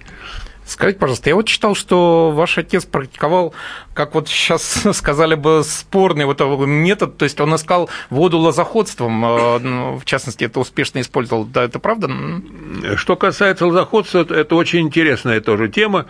Скажите, 0.68 1.00
пожалуйста, 1.00 1.30
я 1.30 1.36
вот 1.36 1.48
читал, 1.48 1.76
что 1.76 2.32
ваш 2.32 2.58
отец 2.58 2.84
практиковал, 2.84 3.54
как 3.94 4.16
вот 4.16 4.28
сейчас 4.28 4.86
сказали 4.94 5.36
бы, 5.36 5.64
спорный 5.64 6.26
вот 6.26 6.42
метод, 6.42 7.18
то 7.18 7.24
есть 7.24 7.40
он 7.40 7.56
искал 7.56 7.90
воду 8.10 8.38
лозоходством, 8.38 9.24
э, 9.24 9.98
в 9.98 10.04
частности, 10.04 10.44
это 10.44 10.60
успешно 10.60 11.00
использовал. 11.00 11.46
Да, 11.46 11.64
это 11.64 11.80
правда? 11.80 12.10
Что 12.98 13.16
касается 13.16 13.66
лозоходства, 13.66 14.28
это 14.30 14.56
очень 14.56 14.82
интересная 14.82 15.40
тоже 15.40 15.70
тема. 15.70 16.08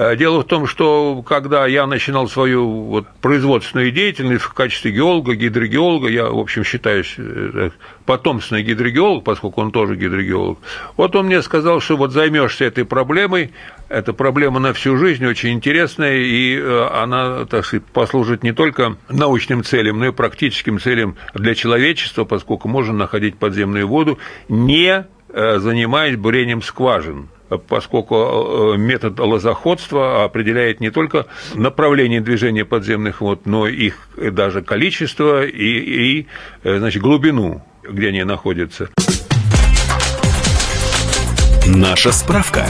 Э, 0.00 0.16
дело 0.16 0.40
в 0.40 0.44
том, 0.44 0.66
что 0.66 1.22
когда 1.26 1.66
я 1.66 1.86
начинал 1.86 2.26
свою 2.26 2.84
вот 2.84 3.06
производственную 3.20 3.90
деятельность 3.90 4.44
в 4.44 4.54
качестве 4.54 4.92
геолога, 4.92 5.34
гидрогеолога, 5.34 6.08
я, 6.08 6.24
в 6.24 6.38
общем, 6.38 6.64
считаюсь 6.64 7.16
э, 7.18 7.68
потомственный 8.06 8.62
гидрогеолог, 8.62 9.24
поскольку 9.24 9.60
он 9.60 9.72
тоже 9.72 9.96
гидрогеолог, 9.96 10.58
вот 10.96 11.14
он 11.16 11.26
мне 11.26 11.42
сказал, 11.42 11.82
что 11.82 11.98
вот 11.98 12.12
займешься 12.12 12.64
этой 12.64 12.86
проблемой, 12.86 13.52
эта 13.90 14.14
проблема 14.14 14.58
на 14.58 14.72
всю 14.72 14.96
жизнь 14.96 15.26
очень 15.26 15.50
интересная, 15.50 16.16
и 16.16 16.56
э, 16.56 16.88
она, 16.94 17.44
так 17.44 17.66
сказать, 17.66 17.84
послужит 17.84 18.42
не 18.42 18.52
только 18.52 18.96
научным 19.10 19.62
целям, 19.64 19.98
но 19.98 20.06
и 20.06 20.12
практическим 20.12 20.80
целям 20.80 21.16
для 21.34 21.54
человечества, 21.54 22.24
поскольку 22.24 22.68
можно 22.68 22.94
находить 22.94 23.36
подземную 23.36 23.86
воду, 23.86 24.18
не 24.48 25.04
занимаясь 25.28 26.16
бурением 26.16 26.60
скважин 26.60 27.28
поскольку 27.58 28.74
э, 28.74 28.76
метод 28.78 29.18
лозоходства 29.18 30.24
определяет 30.24 30.80
не 30.80 30.90
только 30.90 31.26
направление 31.54 32.20
движения 32.20 32.64
подземных 32.64 33.20
вод, 33.20 33.46
но 33.46 33.66
их 33.66 34.08
даже 34.16 34.62
количество 34.62 35.44
и, 35.44 36.20
и 36.20 36.26
э, 36.62 36.78
значит, 36.78 37.02
глубину, 37.02 37.62
где 37.82 38.08
они 38.08 38.24
находятся. 38.24 38.90
Наша 41.66 42.12
справка. 42.12 42.66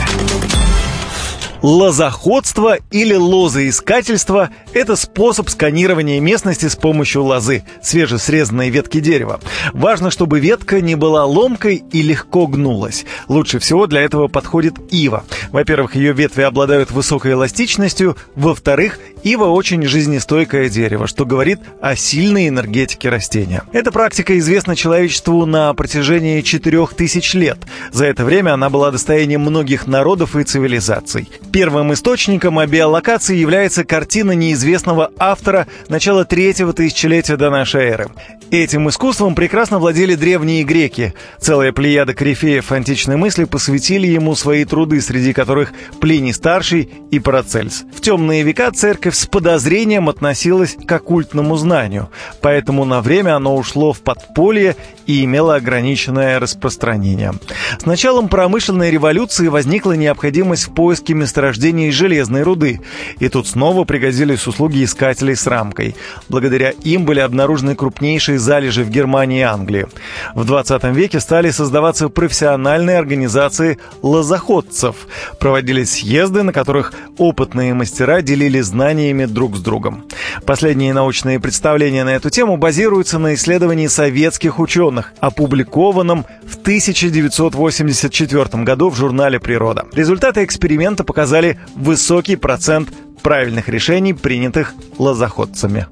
Лозоходство 1.63 2.79
или 2.91 3.15
лозоискательство– 3.15 4.49
это 4.73 4.97
способ 4.97 5.51
сканирования 5.51 6.19
местности 6.19 6.67
с 6.69 6.75
помощью 6.75 7.25
лозы, 7.25 7.65
свежесрезанной 7.83 8.71
ветки 8.71 9.01
дерева. 9.01 9.41
Важно, 9.75 10.11
чтобы 10.11 10.41
ветка 10.41 10.81
не 10.81 10.95
была 10.95 11.27
ломкой 11.27 11.85
и 11.93 12.01
легко 12.01 12.47
гнулась. 12.47 13.05
Лучше 13.29 13.59
всего 13.59 13.87
для 13.87 14.01
этого 14.01 14.29
подходит 14.29 14.77
ива. 14.91 15.25
Во-первых, 15.51 15.97
ее 15.97 16.15
ветви 16.15 16.43
обладают 16.43 16.93
высокой 16.93 17.33
эластичностью. 17.33 18.17
Во-вторых, 18.35 18.99
ива 19.23 19.47
очень 19.47 19.83
жизнестойкое 19.83 20.69
дерево, 20.69 21.07
что 21.07 21.25
говорит 21.25 21.61
о 21.81 21.97
сильной 21.97 22.49
энергетике 22.49 23.09
растения. 23.09 23.63
Эта 23.73 23.93
практика 23.93 24.39
известна 24.39 24.77
человечеству 24.77 25.47
на 25.47 25.73
протяжении 25.75 26.41
4000 26.41 27.37
лет. 27.37 27.59
За 27.93 28.07
это 28.07 28.25
время 28.25 28.55
она 28.55 28.71
была 28.71 28.91
достоянием 28.91 29.43
многих 29.43 29.87
народов 29.87 30.37
и 30.37 30.45
цивилизаций. 30.45 31.29
Первым 31.53 31.93
источником 31.93 32.59
о 32.59 32.67
биолокации 32.67 33.37
является 33.37 33.85
картина 33.85 34.33
неизвестного 34.33 35.11
автора 35.19 35.67
начала 35.89 36.25
третьего 36.25 36.73
тысячелетия 36.73 37.37
до 37.37 37.51
нашей 37.51 37.83
эры. 37.83 38.11
Этим 38.51 38.89
искусством 38.89 39.37
прекрасно 39.37 39.79
владели 39.79 40.17
древние 40.17 40.65
греки. 40.65 41.15
Целая 41.39 41.73
плеяда 41.73 42.15
корифеев 42.15 42.73
античной 42.73 43.17
мысли 43.17 43.45
посвятили 43.45 44.09
ему 44.09 44.35
свои 44.35 44.65
труды, 44.65 45.01
среди 45.01 45.33
которых 45.33 45.73
Плиний 46.01 46.33
Старший 46.33 46.91
и 47.13 47.21
Парацельс. 47.21 47.85
В 47.95 48.01
темные 48.01 48.43
века 48.43 48.73
церковь 48.73 49.10
с 49.15 49.27
подозрением 49.27 50.09
относилась 50.09 50.77
к 50.77 50.91
оккультному 50.91 51.57
знанию, 51.57 52.09
поэтому 52.41 52.85
на 52.85 53.01
время 53.01 53.37
оно 53.37 53.57
ушло 53.57 53.93
в 53.93 54.01
подполье 54.01 54.77
и 55.07 55.25
имело 55.25 55.57
ограниченное 55.57 56.39
распространение. 56.39 57.35
С 57.79 57.87
началом 57.87 58.29
промышленной 58.29 58.91
революции 58.91 59.49
возникла 59.49 59.93
необходимость 59.93 60.69
в 60.69 60.75
поиске 60.75 61.15
месторождений 61.15 61.91
железной 61.91 62.43
руды, 62.43 62.81
и 63.19 63.29
тут 63.29 63.49
снова 63.49 63.85
пригодились 63.85 64.47
услуги 64.47 64.85
искателей 64.85 65.37
с 65.37 65.47
рамкой. 65.47 65.97
Благодаря 66.29 66.71
им 66.71 67.05
были 67.05 67.21
обнаружены 67.21 67.75
крупнейшие 67.75 68.39
залежи 68.39 68.85
в 68.85 68.91
Германии 68.91 69.41
и 69.41 69.43
Англии. 69.43 69.87
В 70.35 70.45
20 70.45 70.85
веке 70.85 71.21
стали 71.21 71.51
создаваться 71.51 72.09
профессиональные 72.09 72.99
организации 72.99 73.79
лозоходцев. 74.03 74.95
Проводились 75.39 75.91
съезды, 75.91 76.43
на 76.43 76.53
которых 76.53 76.93
опытные 77.19 77.75
мастера 77.75 78.23
делили 78.23 78.61
знаниями 79.01 79.25
друг 79.25 79.57
с 79.57 79.61
другом. 79.61 80.05
Последние 80.45 80.93
научные 80.93 81.41
представления 81.41 82.05
на 82.05 82.11
эту 82.11 82.31
тему 82.31 82.57
базируются 82.57 83.19
на 83.19 83.35
исследовании 83.35 83.87
советских 83.87 84.59
ученых, 84.59 85.13
опубликованном 85.21 86.27
в 86.47 86.57
1984 86.57 88.65
году 88.65 88.91
в 88.91 88.97
журнале 88.97 89.41
«Природа». 89.41 89.87
Результаты 89.93 90.45
эксперимента 90.45 91.05
показали 91.05 91.59
высокий 91.75 92.37
процент 92.37 92.91
правильных 93.23 93.69
решений, 93.69 94.13
принятых 94.13 94.75
лозоходцами. 94.99 95.87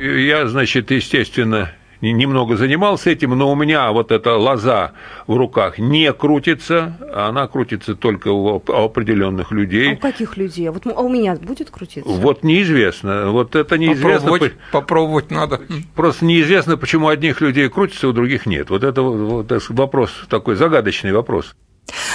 Я, 0.00 0.46
значит, 0.46 0.90
естественно, 0.90 1.72
немного 2.00 2.56
занимался 2.56 3.10
этим, 3.10 3.30
но 3.30 3.50
у 3.50 3.54
меня 3.54 3.90
вот 3.92 4.12
эта 4.12 4.36
лоза 4.36 4.92
в 5.26 5.36
руках 5.36 5.78
не 5.78 6.12
крутится, 6.12 6.96
она 7.14 7.46
крутится 7.46 7.94
только 7.94 8.28
у 8.28 8.62
определенных 8.66 9.52
людей. 9.52 9.92
А 9.92 9.94
у 9.94 9.96
каких 9.96 10.36
людей? 10.36 10.68
А 10.68 10.72
вот 10.72 10.86
а 10.86 11.00
у 11.00 11.08
меня 11.08 11.36
будет 11.36 11.70
крутиться? 11.70 12.08
Вот 12.10 12.42
неизвестно. 12.42 13.30
Вот 13.30 13.56
это 13.56 13.78
неизвестно. 13.78 14.30
Попробовать, 14.30 14.54
попробовать 14.72 15.30
надо. 15.30 15.60
Просто 15.94 16.24
неизвестно, 16.24 16.76
почему 16.76 17.08
одних 17.08 17.40
людей 17.40 17.68
крутится, 17.68 18.08
у 18.08 18.12
других 18.12 18.46
нет. 18.46 18.70
Вот 18.70 18.84
это 18.84 19.02
вот, 19.02 19.50
вопрос 19.68 20.10
такой 20.28 20.56
загадочный 20.56 21.12
вопрос. 21.12 21.54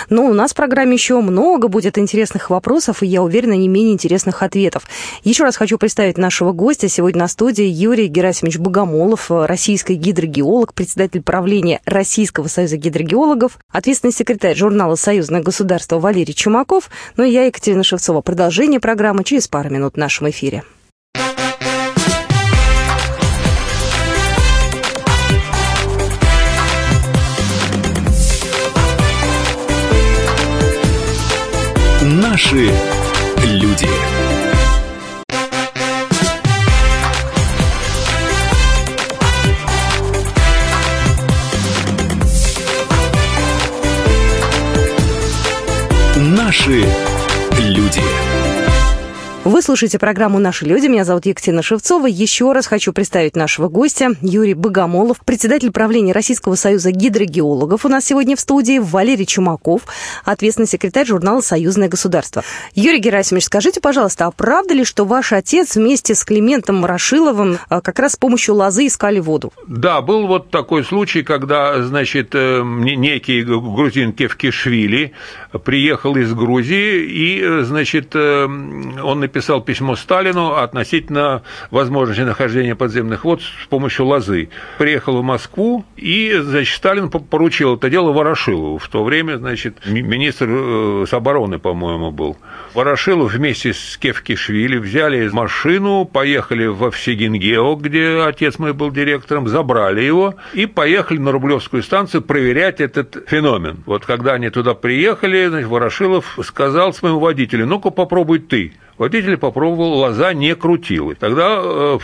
Но 0.10 0.26
у 0.26 0.34
нас 0.34 0.52
в 0.52 0.56
программе 0.56 0.94
еще 0.94 1.20
много 1.22 1.68
будет 1.68 1.98
интересных 1.98 2.50
вопросов, 2.50 3.04
и 3.04 3.08
я 3.08 3.22
уверена, 3.22 3.54
не 3.54 3.68
менее 3.68 3.94
интересных 3.94 4.44
ответов. 4.44 4.84
Еще 5.24 5.44
раз 5.44 5.56
хочу 5.56 5.78
представить 5.78 6.18
нашего 6.18 6.52
гостя. 6.52 6.90
Сегодня 6.90 7.22
на 7.22 7.28
студии 7.28 7.66
Юрий 7.66 8.08
Герасимович 8.08 8.58
Богомолов, 8.58 9.30
российский 9.30 9.96
гидрогеолог, 9.96 10.74
председатель 10.74 11.22
правления 11.22 11.82
Российского 11.86 12.48
союза 12.48 12.78
гидрогеологов, 12.78 13.58
ответственный 13.72 14.14
секретарь 14.14 14.56
журнала 14.56 14.96
«Союзное 14.96 15.42
государство» 15.42 16.00
Валерий 16.00 16.34
Чумаков. 16.34 16.90
Ну 17.18 17.24
и 17.24 17.32
я, 17.32 17.46
Екатерина 17.46 17.84
Шевцова. 17.84 18.22
Продолжение 18.22 18.80
программы 18.80 19.24
через 19.24 19.48
пару 19.48 19.70
минут 19.70 19.96
в 19.96 19.98
нашем 19.98 20.30
эфире. 20.30 20.64
Наши 32.34 32.72
люди. 33.44 33.88
Наши. 46.16 47.03
Вы 49.46 49.62
слушаете 49.62 50.00
программу 50.00 50.40
«Наши 50.40 50.64
люди». 50.64 50.88
Меня 50.88 51.04
зовут 51.04 51.26
Екатерина 51.26 51.62
Шевцова. 51.62 52.08
Еще 52.08 52.54
раз 52.54 52.66
хочу 52.66 52.94
представить 52.94 53.36
нашего 53.36 53.68
гостя 53.68 54.16
Юрий 54.22 54.54
Богомолов, 54.54 55.18
председатель 55.20 55.70
правления 55.70 56.14
Российского 56.14 56.56
союза 56.56 56.92
гидрогеологов. 56.92 57.84
У 57.84 57.90
нас 57.90 58.06
сегодня 58.06 58.38
в 58.38 58.40
студии 58.40 58.80
Валерий 58.80 59.26
Чумаков, 59.26 59.82
ответственный 60.24 60.66
секретарь 60.66 61.08
журнала 61.08 61.42
«Союзное 61.42 61.90
государство». 61.90 62.42
Юрий 62.74 63.00
Герасимович, 63.00 63.44
скажите, 63.44 63.82
пожалуйста, 63.82 64.28
а 64.28 64.32
правда 64.32 64.76
ли, 64.76 64.86
что 64.86 65.04
ваш 65.04 65.34
отец 65.34 65.76
вместе 65.76 66.16
с 66.16 66.24
Климентом 66.24 66.82
Ворошиловым 66.82 67.58
а, 67.68 67.82
как 67.82 68.00
раз 68.00 68.14
с 68.14 68.16
помощью 68.16 68.56
лозы 68.56 68.88
искали 68.88 69.20
воду? 69.20 69.52
Да, 69.68 70.00
был 70.02 70.26
вот 70.26 70.52
такой 70.52 70.86
случай, 70.86 71.22
когда, 71.22 71.84
значит, 71.84 72.30
э, 72.32 72.64
некий 72.64 73.44
грузин 73.44 74.14
Кевкишвили 74.14 75.12
приехал 75.66 76.16
из 76.16 76.34
Грузии, 76.34 77.04
и, 77.10 77.64
значит, 77.64 78.16
э, 78.16 78.46
он 78.46 79.20
написал 79.20 79.33
написал 79.34 79.62
письмо 79.62 79.96
Сталину 79.96 80.54
относительно 80.54 81.42
возможности 81.72 82.22
нахождения 82.22 82.76
подземных 82.76 83.26
вод 83.26 83.42
с 83.42 83.66
помощью 83.66 84.06
лозы. 84.06 84.50
Приехал 84.78 85.18
в 85.18 85.24
Москву, 85.24 85.86
и, 85.98 86.38
значит, 86.40 86.76
Сталин 86.76 87.10
поручил 87.10 87.76
это 87.76 87.90
дело 87.90 88.12
Ворошилову. 88.12 88.78
В 88.78 88.88
то 88.90 89.04
время, 89.04 89.38
значит, 89.38 89.88
министр 89.88 90.48
э, 90.50 91.06
с 91.10 91.14
обороны, 91.14 91.58
по-моему, 91.58 92.12
был. 92.12 92.38
Ворошилов 92.76 93.34
вместе 93.34 93.74
с 93.74 93.98
Кевкишвили 93.98 94.78
взяли 94.78 95.28
машину, 95.30 96.06
поехали 96.06 96.68
во 96.68 96.92
Всегингео, 96.92 97.76
где 97.76 98.22
отец 98.28 98.60
мой 98.60 98.74
был 98.74 98.92
директором, 98.92 99.48
забрали 99.48 100.02
его 100.02 100.36
и 100.54 100.68
поехали 100.68 101.18
на 101.18 101.32
Рублевскую 101.32 101.82
станцию 101.82 102.22
проверять 102.22 102.82
этот 102.82 103.24
феномен. 103.28 103.78
Вот 103.88 104.06
когда 104.06 104.34
они 104.34 104.52
туда 104.52 104.76
приехали, 104.76 105.48
значит, 105.48 105.70
Ворошилов 105.70 106.38
сказал 106.44 106.94
своему 106.94 107.18
водителю, 107.18 107.66
ну-ка 107.66 107.90
попробуй 107.90 108.38
ты. 108.38 108.74
Водитель 109.04 109.36
попробовал, 109.36 109.96
лоза 109.96 110.34
не 110.34 110.56
крутилась. 110.56 111.18
Тогда 111.18 111.60
э, 111.62 112.00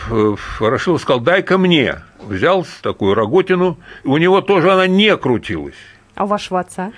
Ворошилов 0.58 1.00
сказал, 1.00 1.20
дай-ка 1.22 1.56
мне. 1.56 2.02
Взял 2.22 2.66
такую 2.82 3.14
роготину, 3.14 3.78
у 4.04 4.18
него 4.18 4.42
тоже 4.42 4.70
она 4.70 4.86
не 4.86 5.16
крутилась. 5.16 5.76
А 6.14 6.24
у 6.24 6.26
вашего 6.26 6.60
отца? 6.60 6.92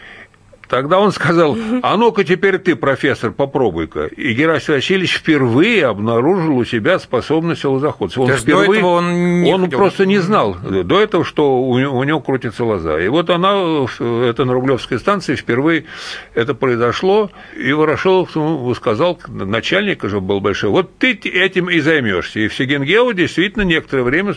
Тогда 0.72 1.00
он 1.00 1.12
сказал, 1.12 1.54
а 1.82 1.98
ну-ка 1.98 2.24
теперь 2.24 2.56
ты, 2.56 2.76
профессор, 2.76 3.30
попробуй-ка. 3.30 4.06
И 4.06 4.32
Герасим 4.32 4.72
Васильевич 4.72 5.18
впервые 5.18 5.84
обнаружил 5.84 6.56
у 6.56 6.64
себя 6.64 6.98
способность 6.98 7.62
лозоходства. 7.62 8.22
Он 8.22 8.30
впервые, 8.30 8.82
он, 8.82 9.42
не 9.42 9.52
он 9.52 9.68
просто 9.68 10.06
не 10.06 10.16
знал 10.16 10.56
до 10.62 10.98
этого, 10.98 11.26
что 11.26 11.60
у, 11.60 11.72
у 11.72 12.04
него 12.04 12.20
крутится 12.20 12.64
лоза. 12.64 12.98
И 13.00 13.08
вот 13.08 13.28
она, 13.28 13.84
это 14.00 14.46
на 14.46 14.54
Рублевской 14.54 14.98
станции, 14.98 15.34
впервые 15.34 15.84
это 16.32 16.54
произошло, 16.54 17.30
и 17.54 17.70
Ворошилов 17.74 18.30
сказал, 18.74 19.20
начальник 19.28 20.04
уже 20.04 20.20
был 20.22 20.40
большой, 20.40 20.70
вот 20.70 20.96
ты 20.96 21.12
этим 21.12 21.68
и 21.68 21.80
займешься. 21.80 22.40
И 22.40 22.48
в 22.48 22.54
Сигенгео 22.54 23.12
действительно 23.12 23.64
некоторое 23.64 24.04
время 24.04 24.34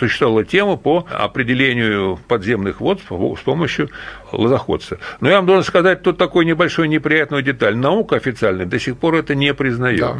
существовала 0.00 0.44
тема 0.44 0.78
по 0.78 1.06
определению 1.08 2.18
подземных 2.26 2.80
вод 2.80 3.02
с 3.08 3.42
помощью 3.44 3.88
лозоходца. 4.32 4.98
Но 5.20 5.28
я 5.28 5.36
вам 5.36 5.46
должен 5.46 5.64
сказать 5.64 6.02
тут 6.02 6.18
такой 6.18 6.44
небольшой 6.44 6.88
неприятную 6.88 7.42
деталь. 7.42 7.76
Наука 7.76 8.16
официальная 8.16 8.66
до 8.66 8.78
сих 8.78 8.96
пор 8.96 9.16
это 9.16 9.34
не 9.34 9.54
признает, 9.54 10.00
да. 10.00 10.16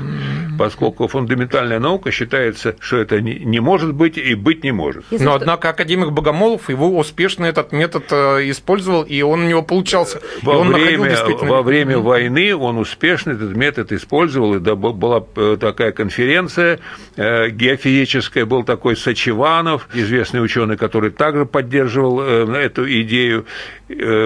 поскольку 0.58 1.08
фундаментальная 1.08 1.78
наука 1.78 2.10
считается, 2.10 2.76
что 2.80 2.98
это 2.98 3.20
не 3.20 3.60
может 3.60 3.92
быть 3.92 4.18
и 4.18 4.34
быть 4.34 4.64
не 4.64 4.72
может. 4.72 5.04
Если 5.10 5.24
Но, 5.24 5.32
что... 5.32 5.40
однако, 5.40 5.70
академик 5.70 6.10
Богомолов 6.10 6.68
его 6.68 6.96
успешно 6.98 7.44
этот 7.44 7.72
метод 7.72 8.04
э, 8.10 8.50
использовал, 8.50 9.02
и 9.02 9.22
он 9.22 9.44
у 9.44 9.48
него 9.48 9.62
получался. 9.62 10.20
Во 10.42 10.58
он 10.58 10.72
время, 10.72 11.10
действительно... 11.10 11.52
во 11.52 11.62
время 11.62 11.98
войны 11.98 12.54
он 12.54 12.78
успешно 12.78 13.32
этот 13.32 13.54
метод 13.56 13.92
использовал, 13.92 14.54
и 14.54 14.58
была 14.58 15.24
э, 15.36 15.56
такая 15.60 15.92
конференция 15.92 16.80
э, 17.16 17.50
геофизическая, 17.50 18.44
был 18.44 18.64
такой 18.64 18.96
Сачеванов, 18.96 19.88
известный 19.94 20.42
ученый, 20.42 20.76
который 20.76 21.10
также 21.10 21.46
поддерживал 21.46 22.20
эту 22.20 22.90
идею. 23.02 23.46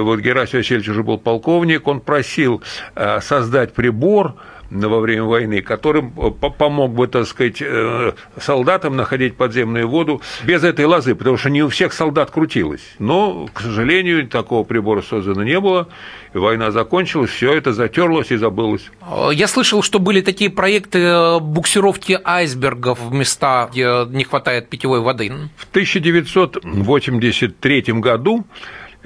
Вот 0.03 0.21
Герасим 0.21 0.59
Васильевич 0.59 0.89
уже 0.89 1.03
был 1.03 1.19
полковник, 1.19 1.87
он 1.87 2.01
просил 2.01 2.63
э, 2.95 3.21
создать 3.21 3.73
прибор, 3.73 4.35
во 4.71 5.01
время 5.01 5.25
войны, 5.25 5.63
который 5.63 6.03
помог 6.03 6.95
бы, 6.95 7.09
так 7.09 7.27
сказать, 7.27 7.61
э, 7.61 8.13
солдатам 8.41 8.97
находить 8.97 9.37
подземную 9.37 9.87
воду 9.89 10.23
без 10.45 10.63
этой 10.65 10.85
лозы, 10.85 11.15
потому 11.15 11.37
что 11.37 11.51
не 11.51 11.63
у 11.63 11.69
всех 11.69 11.93
солдат 11.93 12.31
крутилось. 12.31 12.81
Но, 12.99 13.49
к 13.53 13.61
сожалению, 13.61 14.27
такого 14.29 14.65
прибора 14.65 15.03
создано 15.03 15.43
не 15.43 15.61
было, 15.61 15.89
и 16.35 16.39
война 16.39 16.71
закончилась, 16.71 17.31
все 17.31 17.53
это 17.53 17.73
затерлось 17.73 18.31
и 18.31 18.37
забылось. 18.37 18.91
Я 19.33 19.49
слышал, 19.49 19.83
что 19.83 19.99
были 19.99 20.21
такие 20.21 20.51
проекты 20.51 21.01
э, 21.01 21.41
буксировки 21.41 22.19
айсбергов 22.23 23.01
в 23.01 23.13
места, 23.13 23.69
где 23.71 24.07
не 24.09 24.25
хватает 24.25 24.69
питьевой 24.69 25.01
воды. 25.01 25.33
В 25.57 25.69
1983 25.71 27.83
году 27.95 28.45
Э, 28.45 28.47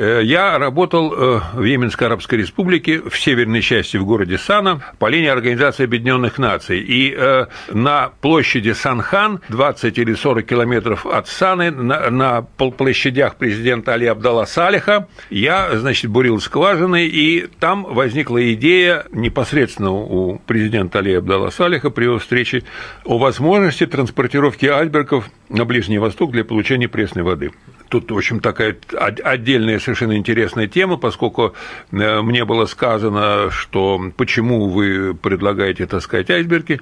я 0.02 0.58
работал 0.58 1.12
э, 1.12 1.40
в 1.54 1.62
Йеменской 1.62 2.08
Арабской 2.08 2.36
Республике, 2.36 3.00
в 3.00 3.16
северной 3.16 3.62
части, 3.62 3.96
в 3.96 4.04
городе 4.04 4.38
Сана, 4.38 4.80
по 4.98 5.08
линии 5.08 5.28
Организации 5.28 5.84
Объединенных 5.84 6.38
Наций. 6.38 6.80
И 6.80 7.14
э, 7.16 7.46
на 7.72 8.10
площади 8.20 8.72
Санхан, 8.72 9.40
20 9.48 9.98
или 9.98 10.14
40 10.14 10.46
километров 10.46 11.06
от 11.06 11.28
Саны, 11.28 11.70
на, 11.70 12.10
на 12.10 12.42
площадях 12.42 13.36
президента 13.36 13.94
Али 13.94 14.06
Абдалла 14.06 14.46
Салиха, 14.46 15.06
я, 15.30 15.76
значит, 15.76 16.10
бурил 16.10 16.40
скважины, 16.40 17.06
и 17.06 17.46
там 17.60 17.84
возникла 17.84 18.52
идея 18.52 19.06
непосредственно 19.12 19.92
у 19.92 20.38
президента 20.38 20.98
Али 20.98 21.14
Абдалла 21.14 21.50
Салиха 21.50 21.90
при 21.90 22.04
его 22.04 22.18
встрече 22.18 22.64
о 23.04 23.18
возможности 23.18 23.86
транспортировки 23.86 24.66
айсбергов 24.66 25.30
на 25.48 25.64
Ближний 25.64 25.98
Восток 25.98 26.32
для 26.32 26.44
получения 26.44 26.88
пресной 26.88 27.22
воды. 27.22 27.52
Тут, 27.94 28.10
в 28.10 28.16
общем, 28.16 28.40
такая 28.40 28.76
отдельная 28.98 29.78
совершенно 29.78 30.16
интересная 30.16 30.66
тема, 30.66 30.96
поскольку 30.96 31.54
э, 31.92 32.22
мне 32.22 32.44
было 32.44 32.66
сказано, 32.66 33.52
что 33.52 34.10
почему 34.16 34.68
вы 34.68 35.14
предлагаете 35.14 35.86
таскать 35.86 36.28
айсберги. 36.28 36.80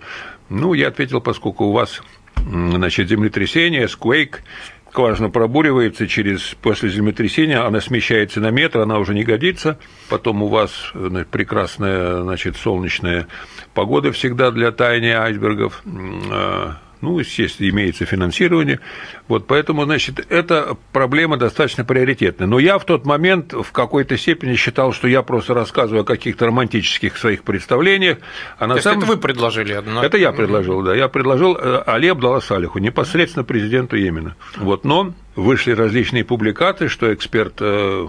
Ну, 0.48 0.72
я 0.72 0.88
ответил, 0.88 1.20
поскольку 1.20 1.66
у 1.66 1.72
вас 1.72 2.00
значит, 2.46 3.10
землетрясение, 3.10 3.88
сквейк, 3.88 4.42
скважина 4.88 5.28
пробуривается 5.28 6.08
через, 6.08 6.54
после 6.62 6.88
землетрясения, 6.88 7.58
она 7.58 7.82
смещается 7.82 8.40
на 8.40 8.50
метр, 8.50 8.78
она 8.78 8.98
уже 8.98 9.12
не 9.12 9.22
годится. 9.22 9.78
Потом 10.08 10.42
у 10.42 10.48
вас 10.48 10.92
значит, 10.94 11.28
прекрасная 11.28 12.22
значит, 12.22 12.56
солнечная 12.56 13.26
погода 13.74 14.12
всегда 14.12 14.50
для 14.50 14.72
таяния 14.72 15.22
айсбергов 15.22 15.82
а, 16.30 16.78
ну, 17.02 17.18
естественно, 17.18 17.68
имеется 17.68 18.06
финансирование. 18.06 18.80
Вот 19.28 19.46
поэтому, 19.46 19.84
значит, 19.84 20.24
эта 20.30 20.76
проблема 20.92 21.36
достаточно 21.36 21.84
приоритетная. 21.84 22.46
Но 22.46 22.58
я 22.58 22.78
в 22.78 22.84
тот 22.84 23.04
момент 23.04 23.52
в 23.52 23.72
какой-то 23.72 24.16
степени 24.16 24.54
считал, 24.54 24.92
что 24.92 25.08
я 25.08 25.22
просто 25.22 25.52
рассказываю 25.52 26.02
о 26.02 26.04
каких-то 26.04 26.46
романтических 26.46 27.18
своих 27.18 27.42
представлениях. 27.42 28.18
А 28.58 28.66
на 28.66 28.76
То 28.76 28.82
самом... 28.82 28.98
это 29.00 29.06
вы 29.08 29.16
предложили? 29.18 29.72
Одно... 29.72 30.02
Это 30.02 30.16
я 30.16 30.32
предложил, 30.32 30.82
да. 30.82 30.94
Я 30.94 31.08
предложил 31.08 31.56
э, 31.56 31.82
Али 31.86 32.08
Абдалла 32.08 32.40
Салиху, 32.40 32.78
непосредственно 32.78 33.44
президенту 33.44 33.96
Йемена. 33.96 34.36
Вот, 34.56 34.84
но 34.84 35.12
вышли 35.34 35.72
различные 35.72 36.24
публикации, 36.24 36.88
что 36.88 37.12
эксперт, 37.12 37.54
э, 37.60 38.08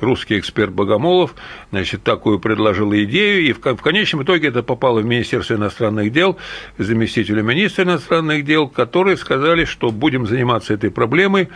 русский 0.00 0.38
эксперт 0.38 0.72
Богомолов, 0.72 1.34
значит, 1.70 2.02
такую 2.02 2.38
предложил 2.38 2.92
идею, 2.92 3.46
и 3.46 3.52
в 3.52 3.82
конечном 3.82 4.22
итоге 4.24 4.48
это 4.48 4.62
попало 4.62 5.00
в 5.00 5.04
Министерство 5.04 5.54
иностранных 5.54 6.12
дел, 6.12 6.36
заместителю 6.78 7.42
министра 7.42 7.84
иностранных 7.84 8.44
дел, 8.44 8.68
которые 8.68 9.16
сказали, 9.16 9.64
что 9.64 9.90
будем 9.90 10.26
заниматься 10.26 10.74
этой 10.74 10.90
проблемой. 10.90 11.48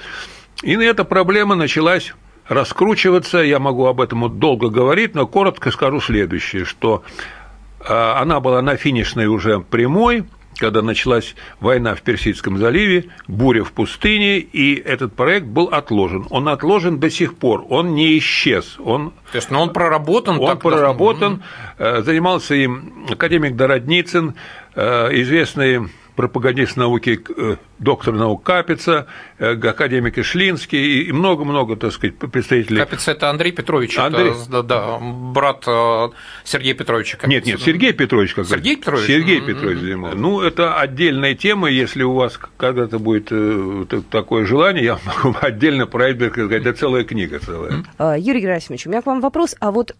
И 0.63 0.73
эта 0.73 1.05
проблема 1.05 1.55
началась 1.55 2.15
раскручиваться, 2.49 3.39
я 3.39 3.59
могу 3.59 3.87
об 3.87 4.01
этом 4.01 4.39
долго 4.39 4.69
говорить, 4.69 5.15
но 5.15 5.27
коротко 5.27 5.71
скажу 5.71 6.01
следующее, 6.01 6.65
что 6.65 7.03
э, 7.81 7.93
она 7.93 8.41
была 8.41 8.63
на 8.63 8.77
финишной 8.77 9.27
уже 9.27 9.61
прямой, 9.61 10.25
когда 10.59 10.83
началась 10.83 11.35
война 11.61 11.95
в 11.95 12.03
Персидском 12.03 12.59
заливе, 12.59 13.07
буря 13.29 13.65
в 13.65 13.73
пустыне, 13.73 14.39
и 14.39 14.75
этот 14.75 15.15
проект 15.15 15.47
был 15.47 15.67
отложен. 15.67 16.27
Он 16.31 16.49
отложен 16.49 16.99
до 16.99 17.11
сих 17.11 17.37
пор, 17.37 17.65
он 17.69 17.95
не 17.95 18.19
исчез. 18.19 18.77
Он, 18.79 19.13
То 19.33 19.37
есть, 19.37 19.51
ну, 19.51 19.61
он 19.61 19.73
проработан? 19.73 20.39
Он 20.39 20.59
проработан, 20.59 21.43
э, 21.79 22.03
занимался 22.03 22.55
им 22.55 23.07
академик 23.11 23.57
Дородницын, 23.57 24.35
э, 24.75 25.09
известный 25.21 25.89
пропагандист 26.17 26.77
науки 26.77 27.21
э, 27.37 27.57
доктор 27.79 28.15
наук 28.15 28.43
Капица, 28.43 29.07
э, 29.39 29.53
академик 29.53 30.19
Ишлинский 30.19 31.03
и 31.03 31.13
много-много, 31.13 31.77
так 31.77 31.93
сказать, 31.93 32.17
представителей. 32.17 32.79
Капица– 32.79 33.11
это 33.13 33.31
Андрей 33.31 33.53
Петрович, 33.53 33.99
Андрей... 33.99 34.31
это 34.31 34.63
да, 34.63 34.99
брат 35.01 35.65
э, 35.67 36.09
Сергея 36.45 36.75
Петровича 36.75 37.17
Капица. 37.17 37.31
Нет, 37.31 37.47
нет, 37.47 37.61
Сергей 37.61 37.93
Петрович. 37.93 38.35
Как 38.35 38.47
Сергей 38.47 38.77
Петрович? 38.77 39.07
Сергей 39.07 39.41
mm-hmm. 39.41 39.47
Петрович 39.47 39.79
занимался. 39.81 40.17
Ну, 40.17 40.41
это 40.41 40.79
отдельная 40.79 41.35
тема, 41.35 41.69
если 41.69 42.03
у 42.05 42.15
вас 42.15 42.39
когда-то 42.57 42.99
будет 42.99 43.29
э, 43.31 43.85
такое 44.11 44.47
желание, 44.47 44.85
я 44.85 44.99
могу 45.05 45.37
отдельно 45.41 45.87
про 45.87 46.09
Эйберг 46.09 46.35
сказать, 46.35 46.65
это 46.65 46.73
целая 46.73 47.05
книга 47.05 47.41
целая. 47.41 47.85
Mm-hmm. 47.99 48.21
Юрий 48.21 48.41
Герасимович, 48.41 48.87
у 48.87 48.91
меня 48.91 49.03
к 49.03 49.07
вам 49.07 49.21
вопрос, 49.21 49.57
а 49.61 49.73
вот 49.73 49.97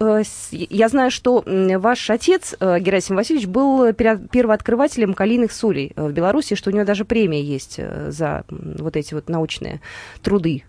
я 0.51 0.89
знаю, 0.89 1.11
что 1.11 1.43
ваш 1.47 2.11
отец, 2.11 2.55
Герасим 2.61 3.17
Васильевич, 3.17 3.47
был 3.49 3.93
первооткрывателем 3.93 5.15
калийных 5.15 5.53
солей 5.53 5.93
в 6.09 6.13
Беларуси, 6.13 6.55
что 6.55 6.71
у 6.71 6.73
него 6.73 6.85
даже 6.85 7.05
премия 7.05 7.43
есть 7.43 7.65
есть 7.65 7.77
э, 7.79 8.11
за 8.11 8.45
вот 8.49 8.97
эти 8.97 9.15
вот 9.15 9.29
научные 9.29 9.81
труды. 10.23 10.65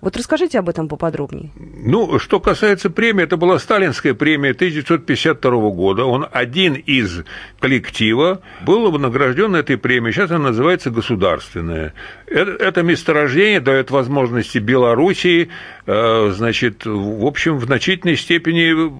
Вот 0.00 0.16
расскажите 0.16 0.58
об 0.58 0.68
этом 0.68 0.88
поподробнее. 0.88 1.50
Ну, 1.56 2.18
что 2.18 2.40
касается 2.40 2.88
премии, 2.88 3.24
это 3.24 3.36
была 3.36 3.58
сталинская 3.58 4.14
премия 4.14 4.52
1952 4.52 5.70
года. 5.70 6.04
Он 6.04 6.26
один 6.30 6.74
из 6.74 7.24
коллектива 7.58 8.40
был 8.64 8.90
награжден 8.98 9.54
этой 9.54 9.76
премией. 9.76 10.12
Сейчас 10.12 10.30
она 10.30 10.48
называется 10.48 10.90
государственная. 10.90 11.92
Это 12.26 12.82
месторождение 12.82 13.60
дает 13.60 13.90
возможности 13.90 14.58
Белоруссии, 14.58 15.50
э, 15.86 16.30
значит, 16.30 16.86
в 16.86 17.26
общем, 17.26 17.58
в 17.58 17.64
значительной 17.64 18.16
степени 18.16 18.92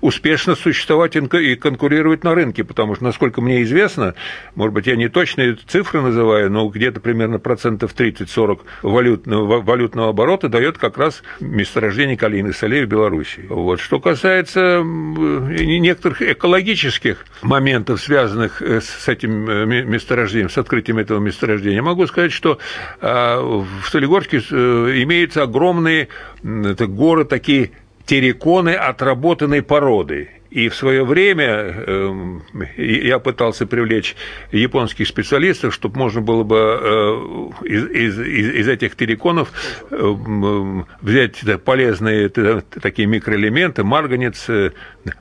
успешно 0.00 0.54
существовать 0.54 1.16
и 1.16 1.56
конкурировать 1.56 2.22
на 2.24 2.34
рынке, 2.34 2.62
потому 2.62 2.94
что, 2.94 3.04
насколько 3.04 3.40
мне 3.40 3.62
известно, 3.62 4.14
может 4.54 4.74
быть, 4.74 4.86
я 4.86 4.96
не 4.96 5.08
точные 5.08 5.56
цифры 5.66 6.00
называю, 6.00 6.50
но 6.50 6.68
где-то 6.68 7.00
примерно 7.00 7.38
процентов 7.38 7.94
30-40 7.96 8.60
валютного, 8.82 9.60
валютного 9.60 10.10
оборота 10.10 10.43
это 10.44 10.48
дает 10.50 10.78
как 10.78 10.98
раз 10.98 11.22
месторождение 11.40 12.16
калийных 12.16 12.56
солей 12.56 12.84
в 12.84 12.88
Беларуси. 12.88 13.46
Вот. 13.48 13.80
Что 13.80 13.98
касается 13.98 14.82
некоторых 14.84 16.20
экологических 16.20 17.24
моментов, 17.42 18.00
связанных 18.00 18.60
э, 18.60 18.80
с 18.80 19.08
этим 19.08 19.48
э, 19.48 19.64
месторождением, 19.84 20.50
с 20.50 20.58
открытием 20.58 20.98
этого 20.98 21.18
месторождения, 21.18 21.82
могу 21.82 22.06
сказать, 22.06 22.32
что 22.32 22.58
а, 23.00 23.40
в 23.40 23.88
Солигорске 23.88 24.38
э, 24.38 25.02
имеются 25.02 25.42
огромные 25.42 26.08
горы, 26.42 27.24
такие 27.24 27.70
терриконы 28.04 28.74
отработанной 28.74 29.62
породы. 29.62 30.28
И 30.54 30.68
в 30.68 30.76
свое 30.76 31.04
время 31.04 31.46
эм, 31.46 32.42
я 32.76 33.18
пытался 33.18 33.66
привлечь 33.66 34.14
японских 34.52 35.08
специалистов, 35.08 35.74
чтобы 35.74 35.98
можно 35.98 36.20
было 36.20 36.44
бы 36.44 36.56
э, 36.56 37.66
из, 37.66 37.90
из, 37.90 38.18
из 38.60 38.68
этих 38.68 38.94
терриконов 38.94 39.50
эм, 39.90 40.86
взять 41.00 41.40
полезные 41.64 42.28
такие 42.28 43.08
микроэлементы, 43.08 43.82
марганец, 43.82 44.48
э, 44.48 44.70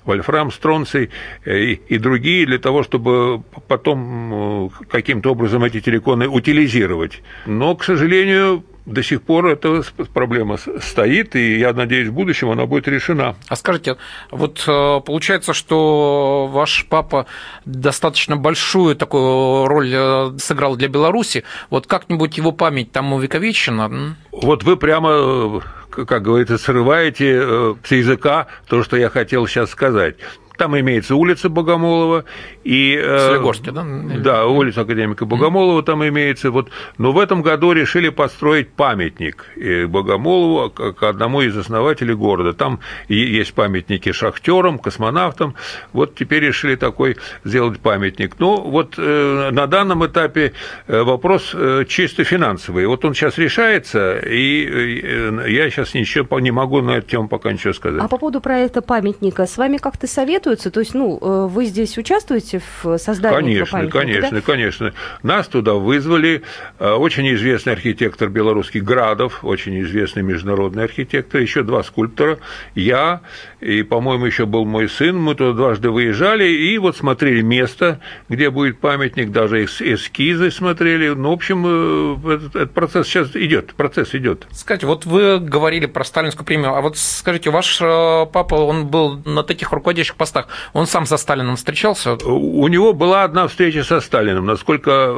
вольфрам, 0.05 0.51
стронций 0.51 1.09
э, 1.45 1.77
и, 1.89 1.97
другие, 1.97 2.45
для 2.45 2.59
того, 2.59 2.83
чтобы 2.83 3.41
потом 3.67 4.71
каким-то 4.87 5.31
образом 5.31 5.63
эти 5.63 5.81
терриконы 5.81 6.27
утилизировать. 6.27 7.23
Но, 7.47 7.75
к 7.75 7.83
сожалению, 7.83 8.63
до 8.85 9.03
сих 9.03 9.21
пор 9.21 9.47
эта 9.47 9.81
проблема 10.13 10.57
стоит, 10.81 11.35
и 11.35 11.59
я 11.59 11.73
надеюсь, 11.73 12.09
в 12.09 12.13
будущем 12.13 12.49
она 12.49 12.65
будет 12.65 12.87
решена. 12.87 13.35
А 13.47 13.55
скажите, 13.55 13.97
вот 14.31 14.63
э, 14.67 15.01
получается, 15.05 15.53
что 15.53 16.47
ваш 16.51 16.85
папа 16.89 17.25
достаточно 17.65 18.35
большую 18.35 18.95
такую 18.95 19.67
роль 19.67 19.91
э, 19.93 20.31
сыграл 20.37 20.75
для 20.75 20.89
Беларуси. 20.89 21.43
Вот 21.69 21.87
как-нибудь 21.87 22.37
его 22.37 22.51
память 22.51 22.91
там 22.91 23.13
увековечена? 23.13 24.15
Вот 24.31 24.63
вы 24.63 24.77
прямо 24.77 25.61
как 25.93 26.23
говорится, 26.23 26.57
срываете 26.57 27.39
э, 27.39 27.75
с 27.83 27.91
языка 27.91 28.47
то, 28.67 28.83
что 28.83 28.97
я 28.97 29.09
хотел 29.09 29.47
сейчас 29.47 29.69
сказать. 29.69 30.15
Там 30.57 30.79
имеется 30.79 31.15
улица 31.15 31.49
Богомолова 31.49 32.25
и... 32.63 32.95
Э, 32.95 33.29
Солигорске, 33.29 33.71
да? 33.71 33.85
Да, 34.19 34.45
улица 34.45 34.81
академика 34.81 35.25
Богомолова 35.25 35.83
там 35.83 36.07
имеется. 36.07 36.51
Вот, 36.51 36.69
но 36.97 37.11
в 37.11 37.19
этом 37.19 37.41
году 37.41 37.71
решили 37.71 38.09
построить 38.09 38.69
памятник 38.69 39.45
Богомолову, 39.87 40.69
к 40.69 41.03
одному 41.03 41.41
из 41.41 41.57
основателей 41.57 42.15
города. 42.15 42.53
Там 42.53 42.79
есть 43.07 43.53
памятники 43.53 44.11
шахтерам, 44.11 44.79
космонавтам. 44.79 45.55
Вот 45.91 46.15
теперь 46.15 46.43
решили 46.43 46.75
такой 46.75 47.17
сделать 47.43 47.79
памятник. 47.79 48.35
Ну, 48.39 48.61
вот 48.61 48.95
э, 48.97 49.49
на 49.51 49.67
данном 49.67 50.05
этапе 50.05 50.53
э, 50.87 51.01
вопрос 51.01 51.55
чисто 51.87 52.23
финансовый. 52.23 52.85
Вот 52.85 53.05
он 53.05 53.13
сейчас 53.13 53.37
решается, 53.37 54.19
и 54.19 55.51
я 55.51 55.69
сейчас 55.69 55.93
ничего 55.93 56.39
не 56.39 56.51
могу 56.51 56.81
на 56.81 56.91
эту 56.91 57.09
тему 57.09 57.27
пока 57.27 57.51
ничего 57.51 57.73
сказать. 57.73 58.01
А 58.01 58.07
по 58.07 58.17
поводу 58.17 58.39
проекта 58.41 58.81
памятника, 58.81 59.45
с 59.45 59.57
вами 59.57 59.77
как-то 59.77 60.07
совет 60.07 60.42
советуются? 60.43 60.71
То 60.71 60.79
есть, 60.79 60.93
ну, 60.93 61.17
э, 61.21 61.47
вы 61.47 61.65
здесь 61.65 61.97
участвуете 61.97 62.61
в 62.81 62.97
создании 62.97 63.35
конечно, 63.39 63.77
памятника? 63.77 63.99
Конечно, 63.99 64.31
да? 64.31 64.41
конечно. 64.41 64.93
Нас 65.23 65.47
туда 65.47 65.73
вызвали. 65.73 66.43
Э, 66.79 66.93
очень 66.93 67.33
известный 67.33 67.73
архитектор 67.73 68.29
белорусский 68.29 68.81
Градов, 68.81 69.43
очень 69.43 69.81
известный 69.83 70.23
международный 70.23 70.83
архитектор, 70.83 71.41
еще 71.41 71.63
два 71.63 71.83
скульптора, 71.83 72.39
я 72.75 73.21
и, 73.61 73.83
по-моему, 73.83 74.25
еще 74.25 74.45
был 74.45 74.65
мой 74.65 74.89
сын. 74.89 75.17
Мы 75.17 75.35
туда 75.35 75.53
дважды 75.53 75.89
выезжали 75.89 76.45
и 76.45 76.77
вот 76.77 76.97
смотрели 76.97 77.41
место, 77.41 77.99
где 78.29 78.49
будет 78.49 78.79
памятник, 78.79 79.31
даже 79.31 79.63
эскизы 79.65 80.51
смотрели. 80.51 81.09
Ну, 81.09 81.29
в 81.29 81.33
общем, 81.33 81.63
э, 81.65 82.35
этот, 82.35 82.55
этот 82.55 82.73
процесс 82.73 83.07
сейчас 83.07 83.35
идет, 83.35 83.73
процесс 83.75 84.13
идет. 84.13 84.47
Скажите, 84.51 84.87
вот 84.87 85.05
вы 85.05 85.39
говорили 85.39 85.85
про 85.85 86.03
сталинскую 86.03 86.45
премию, 86.45 86.75
а 86.75 86.81
вот 86.81 86.97
скажите, 86.97 87.49
ваш 87.49 87.79
папа, 87.79 88.55
он 88.55 88.87
был 88.87 89.21
на 89.25 89.43
таких 89.43 89.71
руководящих 89.71 90.15
постах 90.15 90.32
постах. 90.33 90.47
Он 90.73 90.87
сам 90.87 91.05
со 91.05 91.17
Сталином 91.17 91.55
встречался? 91.55 92.13
У 92.25 92.67
него 92.67 92.93
была 92.93 93.23
одна 93.23 93.47
встреча 93.47 93.83
со 93.83 93.99
Сталиным. 93.99 94.45
Насколько 94.45 95.15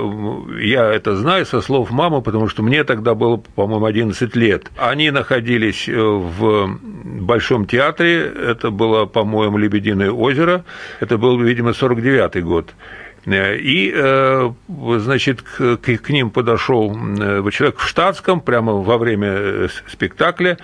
я 0.60 0.92
это 0.94 1.16
знаю 1.16 1.46
со 1.46 1.62
слов 1.62 1.92
мамы, 1.92 2.22
потому 2.22 2.48
что 2.50 2.64
мне 2.64 2.84
тогда 2.84 3.16
было, 3.16 3.38
по-моему, 3.38 3.86
11 3.86 4.36
лет. 4.36 4.72
Они 4.78 5.12
находились 5.12 5.88
э, 5.88 5.94
в 5.96 6.78
Большом 7.22 7.66
театре. 7.66 8.22
Это 8.26 8.72
было, 8.72 9.06
по-моему, 9.06 9.58
«Лебединое 9.58 10.12
озеро». 10.12 10.64
Это 11.00 11.18
был, 11.18 11.40
видимо, 11.40 11.72
49-й 11.72 12.42
год. 12.42 12.74
Э, 13.26 13.58
и, 13.58 13.92
э, 13.96 14.52
значит, 15.00 15.42
к 15.42 16.10
ним 16.10 16.30
подошел 16.30 16.94
человек 17.52 17.78
в 17.78 17.88
штатском 17.88 18.42
прямо 18.42 18.74
во 18.74 18.98
время 18.98 19.70
спектакля 19.88 20.58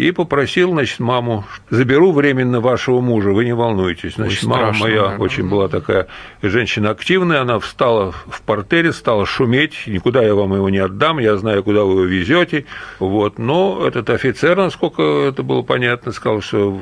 и 0.00 0.12
попросил, 0.12 0.70
значит, 0.70 0.98
маму, 0.98 1.44
заберу 1.68 2.12
временно 2.12 2.60
вашего 2.60 3.02
мужа, 3.02 3.32
вы 3.32 3.44
не 3.44 3.52
волнуйтесь. 3.52 4.14
Значит, 4.14 4.44
Ой, 4.44 4.48
мама 4.48 4.62
страшно, 4.72 4.86
моя 4.86 5.08
да. 5.08 5.16
очень 5.18 5.46
была 5.46 5.68
такая 5.68 6.06
женщина 6.40 6.88
активная, 6.88 7.42
она 7.42 7.58
встала 7.58 8.10
в 8.12 8.40
портере, 8.40 8.94
стала 8.94 9.26
шуметь, 9.26 9.86
никуда 9.86 10.22
я 10.22 10.34
вам 10.34 10.54
его 10.54 10.70
не 10.70 10.78
отдам, 10.78 11.18
я 11.18 11.36
знаю, 11.36 11.62
куда 11.62 11.84
вы 11.84 11.92
его 11.92 12.04
везете. 12.04 12.64
Вот. 12.98 13.38
Но 13.38 13.86
этот 13.86 14.08
офицер, 14.08 14.56
насколько 14.56 15.02
это 15.02 15.42
было 15.42 15.60
понятно, 15.60 16.12
сказал, 16.12 16.40
что 16.40 16.80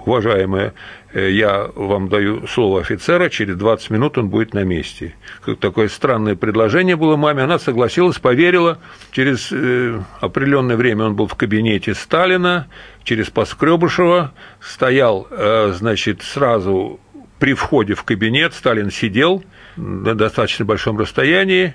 уважаемая, 0.00 0.72
я 1.14 1.70
вам 1.74 2.08
даю 2.08 2.46
слово 2.46 2.80
офицера, 2.80 3.28
через 3.28 3.56
20 3.56 3.90
минут 3.90 4.18
он 4.18 4.28
будет 4.28 4.54
на 4.54 4.64
месте. 4.64 5.14
Такое 5.60 5.88
странное 5.88 6.36
предложение 6.36 6.96
было 6.96 7.16
маме, 7.16 7.42
она 7.42 7.58
согласилась, 7.58 8.18
поверила. 8.18 8.78
Через 9.10 9.52
э, 9.52 10.00
определенное 10.20 10.76
время 10.76 11.04
он 11.06 11.14
был 11.14 11.26
в 11.26 11.34
кабинете 11.34 11.94
Сталина, 11.94 12.68
через 13.04 13.30
Поскребышева, 13.30 14.32
стоял, 14.60 15.26
э, 15.30 15.72
значит, 15.74 16.22
сразу 16.22 16.98
при 17.38 17.54
входе 17.54 17.94
в 17.94 18.04
кабинет, 18.04 18.54
Сталин 18.54 18.90
сидел 18.90 19.42
на 19.76 20.14
достаточно 20.14 20.64
большом 20.64 20.96
расстоянии, 20.98 21.74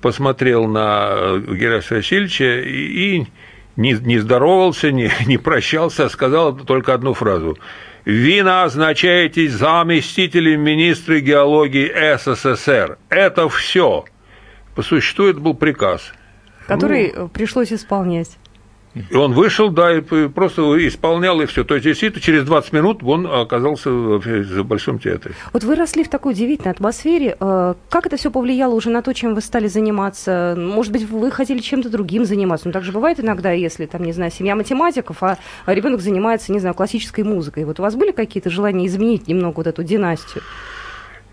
посмотрел 0.00 0.66
на 0.68 1.38
Герасима 1.38 1.98
Васильевича 1.98 2.60
и 2.60 3.26
не, 3.76 3.92
не 3.94 4.18
здоровался, 4.18 4.92
не, 4.92 5.10
не 5.26 5.38
прощался, 5.38 6.04
а 6.04 6.08
сказал 6.08 6.56
только 6.56 6.94
одну 6.94 7.14
фразу. 7.14 7.58
«Вы 8.08 8.42
назначаетесь 8.42 9.52
заместителем 9.52 10.62
министра 10.62 11.20
геологии 11.20 12.16
СССР. 12.16 12.96
Это 13.10 13.50
все». 13.50 14.06
По 14.74 14.80
существу 14.80 15.26
это 15.26 15.40
был 15.40 15.52
приказ. 15.52 16.14
Который 16.66 17.12
ну, 17.14 17.28
пришлось 17.28 17.70
исполнять. 17.70 18.38
И 19.10 19.14
он 19.14 19.32
вышел, 19.32 19.70
да, 19.70 19.96
и 19.96 20.00
просто 20.00 20.62
исполнял, 20.86 21.40
и 21.40 21.46
все. 21.46 21.64
То 21.64 21.74
есть, 21.74 21.84
действительно, 21.84 22.22
через 22.22 22.44
20 22.44 22.72
минут 22.72 23.02
он 23.02 23.26
оказался 23.26 23.90
в 23.90 24.62
Большом 24.64 24.98
театре. 24.98 25.34
Вот 25.52 25.64
вы 25.64 25.74
росли 25.74 26.04
в 26.04 26.08
такой 26.08 26.32
удивительной 26.32 26.72
атмосфере. 26.72 27.36
Э, 27.38 27.74
как 27.90 28.06
это 28.06 28.16
все 28.16 28.30
повлияло 28.30 28.74
уже 28.74 28.90
на 28.90 29.02
то, 29.02 29.12
чем 29.12 29.34
вы 29.34 29.40
стали 29.40 29.66
заниматься? 29.68 30.54
Может 30.56 30.92
быть, 30.92 31.08
вы 31.08 31.30
хотели 31.30 31.58
чем-то 31.58 31.90
другим 31.90 32.24
заниматься? 32.24 32.66
Ну, 32.66 32.72
так 32.72 32.84
же 32.84 32.92
бывает 32.92 33.20
иногда, 33.20 33.52
если, 33.52 33.86
там, 33.86 34.02
не 34.04 34.12
знаю, 34.12 34.30
семья 34.30 34.56
математиков, 34.56 35.22
а 35.22 35.38
ребенок 35.66 36.00
занимается, 36.00 36.52
не 36.52 36.58
знаю, 36.58 36.74
классической 36.74 37.24
музыкой. 37.24 37.64
Вот 37.64 37.80
у 37.80 37.82
вас 37.82 37.94
были 37.94 38.12
какие-то 38.12 38.50
желания 38.50 38.86
изменить 38.86 39.28
немного 39.28 39.56
вот 39.56 39.66
эту 39.66 39.82
династию? 39.82 40.42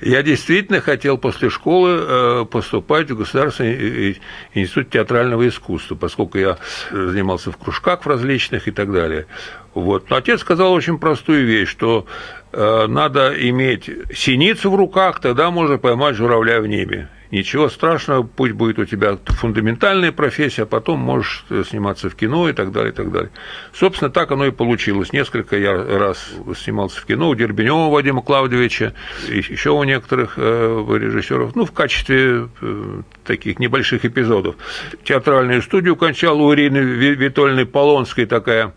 Я 0.02 0.24
действительно 0.24 0.82
хотел 0.82 1.18
после 1.18 1.50
школы 1.50 2.00
э, 2.02 2.46
поступать 2.52 3.10
в 3.10 3.18
Государственный 3.18 4.22
институт 4.54 4.90
театрального 4.90 5.48
искусства, 5.48 5.96
поскольку 5.96 6.38
я 6.38 6.58
занимался 6.92 7.52
в 7.52 7.58
кружках 7.58 8.04
в 8.04 8.08
различных 8.08 8.68
и 8.68 8.72
так 8.72 8.92
далее. 8.92 9.26
Вот. 9.74 10.10
Но 10.10 10.18
отец 10.18 10.42
сказал 10.42 10.74
очень 10.74 11.00
простую 11.00 11.46
вещь, 11.46 11.70
что 11.70 12.06
э, 12.52 12.88
надо 12.88 13.34
иметь 13.50 13.90
синицу 14.14 14.70
в 14.70 14.76
руках, 14.76 15.22
тогда 15.22 15.50
можно 15.50 15.78
поймать 15.78 16.16
журавля 16.16 16.60
в 16.60 16.68
небе 16.68 17.10
ничего 17.32 17.70
страшного, 17.70 18.24
пусть 18.24 18.54
будет 18.54 18.80
у 18.80 18.86
тебя 18.86 19.18
фундаментальная 19.26 20.12
профессия, 20.12 20.64
а 20.64 20.66
потом 20.66 21.00
можешь 21.00 21.46
сниматься 21.70 22.10
в 22.10 22.16
кино 22.16 22.50
и 22.50 22.54
так 22.54 22.72
далее, 22.72 22.92
и 22.92 22.96
так 22.96 23.12
далее. 23.12 23.32
Собственно, 23.74 24.10
так 24.10 24.32
оно 24.32 24.46
и 24.46 24.52
получилось. 24.52 25.14
Несколько 25.14 25.58
я 25.58 25.74
раз 25.74 26.32
снимался 26.58 27.02
в 27.02 27.06
кино 27.06 27.30
у 27.30 27.36
Дербенева 27.36 27.90
Вадима 27.90 28.22
Клавдевича, 28.22 28.94
еще 29.28 29.72
у 29.72 29.84
некоторых 29.84 30.34
э, 30.38 30.86
режиссеров, 31.00 31.56
ну, 31.56 31.66
в 31.66 31.72
качестве 31.72 32.50
э, 32.62 33.02
таких 33.26 33.60
небольших 33.60 34.06
эпизодов. 34.06 34.56
Театральную 35.04 35.62
студию 35.62 35.96
кончал 35.96 36.42
у 36.42 36.54
Ирины 36.54 36.78
Витольной 36.78 37.66
Полонской 37.66 38.26
такая 38.26 38.74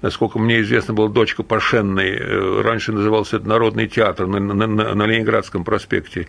насколько 0.00 0.38
мне 0.38 0.60
известно, 0.60 0.94
была 0.94 1.08
дочка 1.08 1.42
Пашенной, 1.42 2.10
э, 2.10 2.60
раньше 2.62 2.92
назывался 2.92 3.36
это 3.36 3.48
Народный 3.48 3.88
театр 3.88 4.26
на, 4.26 4.38
на, 4.38 4.66
на 4.66 5.06
Ленинградском 5.06 5.64
проспекте 5.64 6.28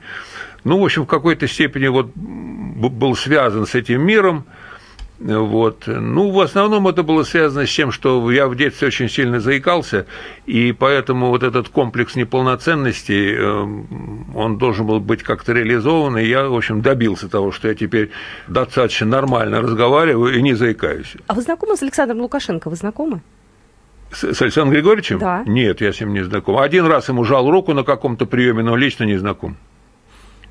ну, 0.64 0.80
в 0.80 0.84
общем, 0.84 1.04
в 1.04 1.08
какой-то 1.08 1.48
степени 1.48 1.88
вот 1.88 2.08
был 2.16 3.16
связан 3.16 3.66
с 3.66 3.76
этим 3.76 4.02
миром. 4.02 4.46
Вот. 5.20 5.84
Ну, 5.88 6.32
в 6.32 6.40
основном 6.40 6.88
это 6.88 7.04
было 7.04 7.24
связано 7.24 7.68
с 7.68 7.74
тем, 7.74 7.92
что 7.92 8.32
я 8.32 8.48
в 8.48 8.56
детстве 8.56 8.88
очень 8.88 9.10
сильно 9.10 9.42
заикался, 9.42 10.06
и 10.46 10.72
поэтому 10.72 11.28
вот 11.28 11.44
этот 11.44 11.68
комплекс 11.68 12.16
неполноценности, 12.16 13.36
эм, 13.36 14.34
он 14.34 14.58
должен 14.58 14.88
был 14.88 15.02
быть 15.02 15.24
как-то 15.24 15.52
реализован, 15.52 16.18
и 16.18 16.26
я, 16.26 16.48
в 16.48 16.56
общем, 16.56 16.82
добился 16.82 17.28
того, 17.28 17.52
что 17.52 17.68
я 17.68 17.76
теперь 17.76 18.12
достаточно 18.48 19.08
нормально 19.08 19.62
разговариваю 19.62 20.38
и 20.38 20.42
не 20.42 20.54
заикаюсь. 20.54 21.14
А 21.28 21.34
вы 21.34 21.42
знакомы 21.42 21.76
с 21.76 21.84
Александром 21.84 22.22
Лукашенко? 22.22 22.70
Вы 22.70 22.78
знакомы? 22.78 23.22
С, 24.14 24.24
с 24.24 24.42
Александром 24.42 24.74
Григорьевичем? 24.74 25.20
Да. 25.20 25.44
Нет, 25.46 25.82
я 25.82 25.92
с 25.92 26.00
ним 26.00 26.14
не 26.14 26.24
знаком. 26.24 26.58
Один 26.58 26.86
раз 26.86 27.10
ему 27.10 27.26
жал 27.26 27.52
руку 27.52 27.74
на 27.74 27.84
каком-то 27.84 28.26
приеме, 28.26 28.64
но 28.64 28.78
лично 28.78 29.04
не 29.04 29.18
знаком. 29.18 29.58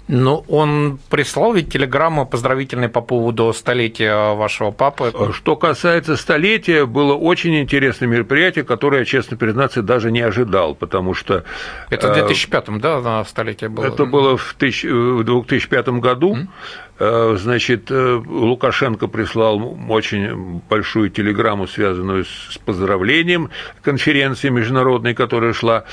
Ну, 0.09 0.45
он 0.49 0.99
прислал 1.11 1.53
ведь 1.53 1.71
телеграмму 1.71 2.27
поздравительной 2.27 2.89
по 2.89 3.03
поводу 3.03 3.53
столетия 3.53 4.35
вашего 4.35 4.71
папы. 4.71 5.13
Что 5.35 5.55
касается 5.55 6.17
столетия, 6.17 6.87
было 6.87 7.15
очень 7.15 7.61
интересное 7.61 8.09
мероприятие, 8.09 8.65
которое, 8.65 9.05
честно 9.05 9.37
признаться, 9.37 9.83
даже 9.83 10.11
не 10.11 10.21
ожидал, 10.21 10.75
потому 10.75 11.13
что... 11.13 11.45
Это 11.91 12.11
в 12.11 12.15
2005 12.15 12.69
м 12.69 12.81
да, 12.81 13.01
на 13.01 13.25
столетие 13.25 13.69
было? 13.69 13.85
Это 13.85 14.07
было 14.07 14.39
в, 14.39 14.55
тысяч, 14.55 14.85
в 14.85 15.25
2005 15.25 15.89
году. 15.89 16.37
Mm. 16.37 17.37
Значит, 17.37 17.93
э, 17.93 18.23
Лукашенко 18.27 19.07
прислал 19.07 19.79
очень 19.89 20.61
большую 20.69 21.11
телеграмму, 21.11 21.69
связанную 21.69 22.25
с 22.25 22.59
поздравлением 22.65 23.51
конференции 23.83 24.49
международной, 24.49 25.15
которая 25.15 25.53
шла 25.53 25.85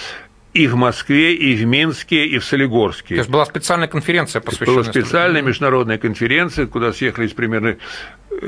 и 0.55 0.67
в 0.67 0.75
Москве, 0.75 1.35
и 1.35 1.53
в 1.53 1.65
Минске, 1.65 2.25
и 2.25 2.39
в 2.39 2.45
Солигорске. 2.45 3.15
То 3.15 3.19
есть 3.19 3.29
была 3.29 3.45
специальная 3.45 3.89
конференция 3.89 4.39
посвященная... 4.39 4.83
Была 4.83 4.91
специальная 4.91 5.41
международная 5.41 5.97
конференция, 5.97 6.65
куда 6.65 6.93
съехались 6.93 7.33
примерно 7.33 7.75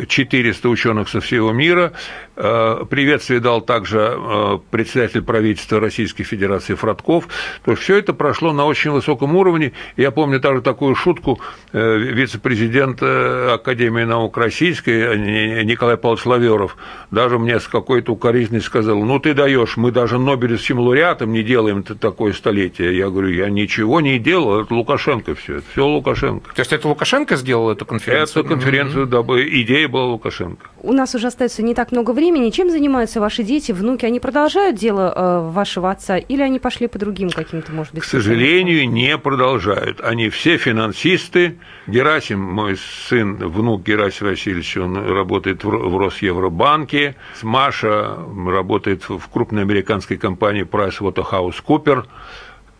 400 0.07 0.69
ученых 0.69 1.09
со 1.09 1.19
всего 1.19 1.51
мира. 1.51 1.93
Э, 2.35 2.85
приветствие 2.89 3.39
дал 3.39 3.61
также 3.61 3.99
э, 3.99 4.59
председатель 4.69 5.21
правительства 5.21 5.79
Российской 5.79 6.23
Федерации 6.23 6.75
Фродков. 6.75 7.27
То 7.63 7.71
есть 7.71 7.83
все 7.83 7.97
это 7.97 8.13
прошло 8.13 8.53
на 8.53 8.65
очень 8.65 8.91
высоком 8.91 9.35
уровне. 9.35 9.73
Я 9.95 10.11
помню 10.11 10.39
также 10.39 10.61
такую 10.61 10.95
шутку 10.95 11.39
э, 11.73 11.97
вице-президент 11.97 13.01
Академии 13.01 14.03
наук 14.03 14.37
Российской 14.37 15.63
Николай 15.63 15.97
Павлович 15.97 16.25
Лаверов 16.25 16.77
даже 17.11 17.39
мне 17.39 17.59
с 17.59 17.67
какой-то 17.67 18.13
укоризней 18.13 18.61
сказал, 18.61 19.01
ну 19.03 19.19
ты 19.19 19.33
даешь, 19.33 19.77
мы 19.77 19.91
даже 19.91 20.17
Нобелевским 20.17 20.79
лауреатом 20.79 21.31
не 21.31 21.43
делаем 21.43 21.83
такое 21.99 22.33
столетие. 22.33 22.97
Я 22.97 23.09
говорю, 23.09 23.29
я 23.29 23.49
ничего 23.49 24.01
не 24.01 24.19
делал, 24.19 24.61
это 24.61 24.73
Лукашенко 24.73 25.35
все, 25.35 25.57
это 25.57 25.65
все 25.71 25.85
Лукашенко. 25.85 26.53
То 26.53 26.61
есть 26.61 26.73
это 26.73 26.87
Лукашенко 26.87 27.35
сделал 27.35 27.71
эту 27.71 27.85
конференцию? 27.85 28.43
Эту 28.43 28.49
конференцию, 28.49 29.05
mm-hmm. 29.05 29.09
дабы 29.09 29.47
идея 29.61 29.87
была 29.87 30.05
Лукашенко. 30.05 30.67
У 30.81 30.93
нас 30.93 31.15
уже 31.15 31.27
остается 31.27 31.63
не 31.63 31.73
так 31.73 31.91
много 31.91 32.11
времени. 32.11 32.49
Чем 32.49 32.69
занимаются 32.69 33.19
ваши 33.19 33.43
дети, 33.43 33.71
внуки? 33.71 34.05
Они 34.05 34.19
продолжают 34.19 34.75
дело 34.75 35.13
э, 35.15 35.49
вашего 35.51 35.91
отца 35.91 36.17
или 36.17 36.41
они 36.41 36.59
пошли 36.59 36.87
по 36.87 36.99
другим 36.99 37.29
каким-то, 37.29 37.71
может 37.71 37.93
быть? 37.93 38.03
К 38.03 38.05
сожалению, 38.05 38.89
не 38.89 39.17
продолжают. 39.17 40.01
Они 40.01 40.29
все 40.29 40.57
финансисты. 40.57 41.57
Герасим, 41.87 42.39
мой 42.39 42.77
сын, 43.07 43.37
внук 43.37 43.83
Герасим 43.83 44.27
Васильевич, 44.27 44.77
он 44.77 44.97
работает 44.97 45.63
в 45.63 45.97
Росевробанке. 45.97 47.15
Маша 47.41 48.17
работает 48.45 49.07
в 49.07 49.21
крупной 49.31 49.63
американской 49.63 50.17
компании 50.17 50.63
PricewaterhouseCoopers. 50.63 51.86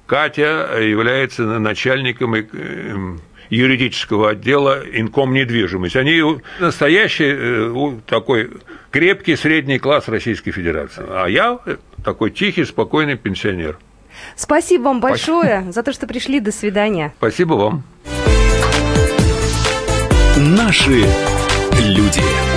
Катя 0.06 0.80
является 0.80 1.44
начальником 1.44 2.36
юридического 3.50 4.32
отдела 4.32 4.82
Инком 4.92 5.34
недвижимость. 5.34 5.96
Они 5.96 6.22
настоящий 6.60 7.34
э, 7.34 7.92
такой 8.06 8.52
крепкий 8.92 9.36
средний 9.36 9.80
класс 9.80 10.08
Российской 10.08 10.52
Федерации. 10.52 11.06
А 11.08 11.28
я 11.28 11.60
такой 12.04 12.32
тихий, 12.32 12.66
спокойный 12.66 13.16
пенсионер. 13.16 13.78
Спасибо 14.36 14.84
вам 14.84 15.00
большое 15.00 15.62
Спасибо. 15.62 15.72
за 15.72 15.84
то, 15.84 15.94
что 15.94 16.08
пришли. 16.08 16.40
До 16.40 16.52
свидания. 16.52 17.14
Спасибо 17.18 17.54
вам. 17.54 17.84
Наши 20.38 21.06
люди. 21.80 22.57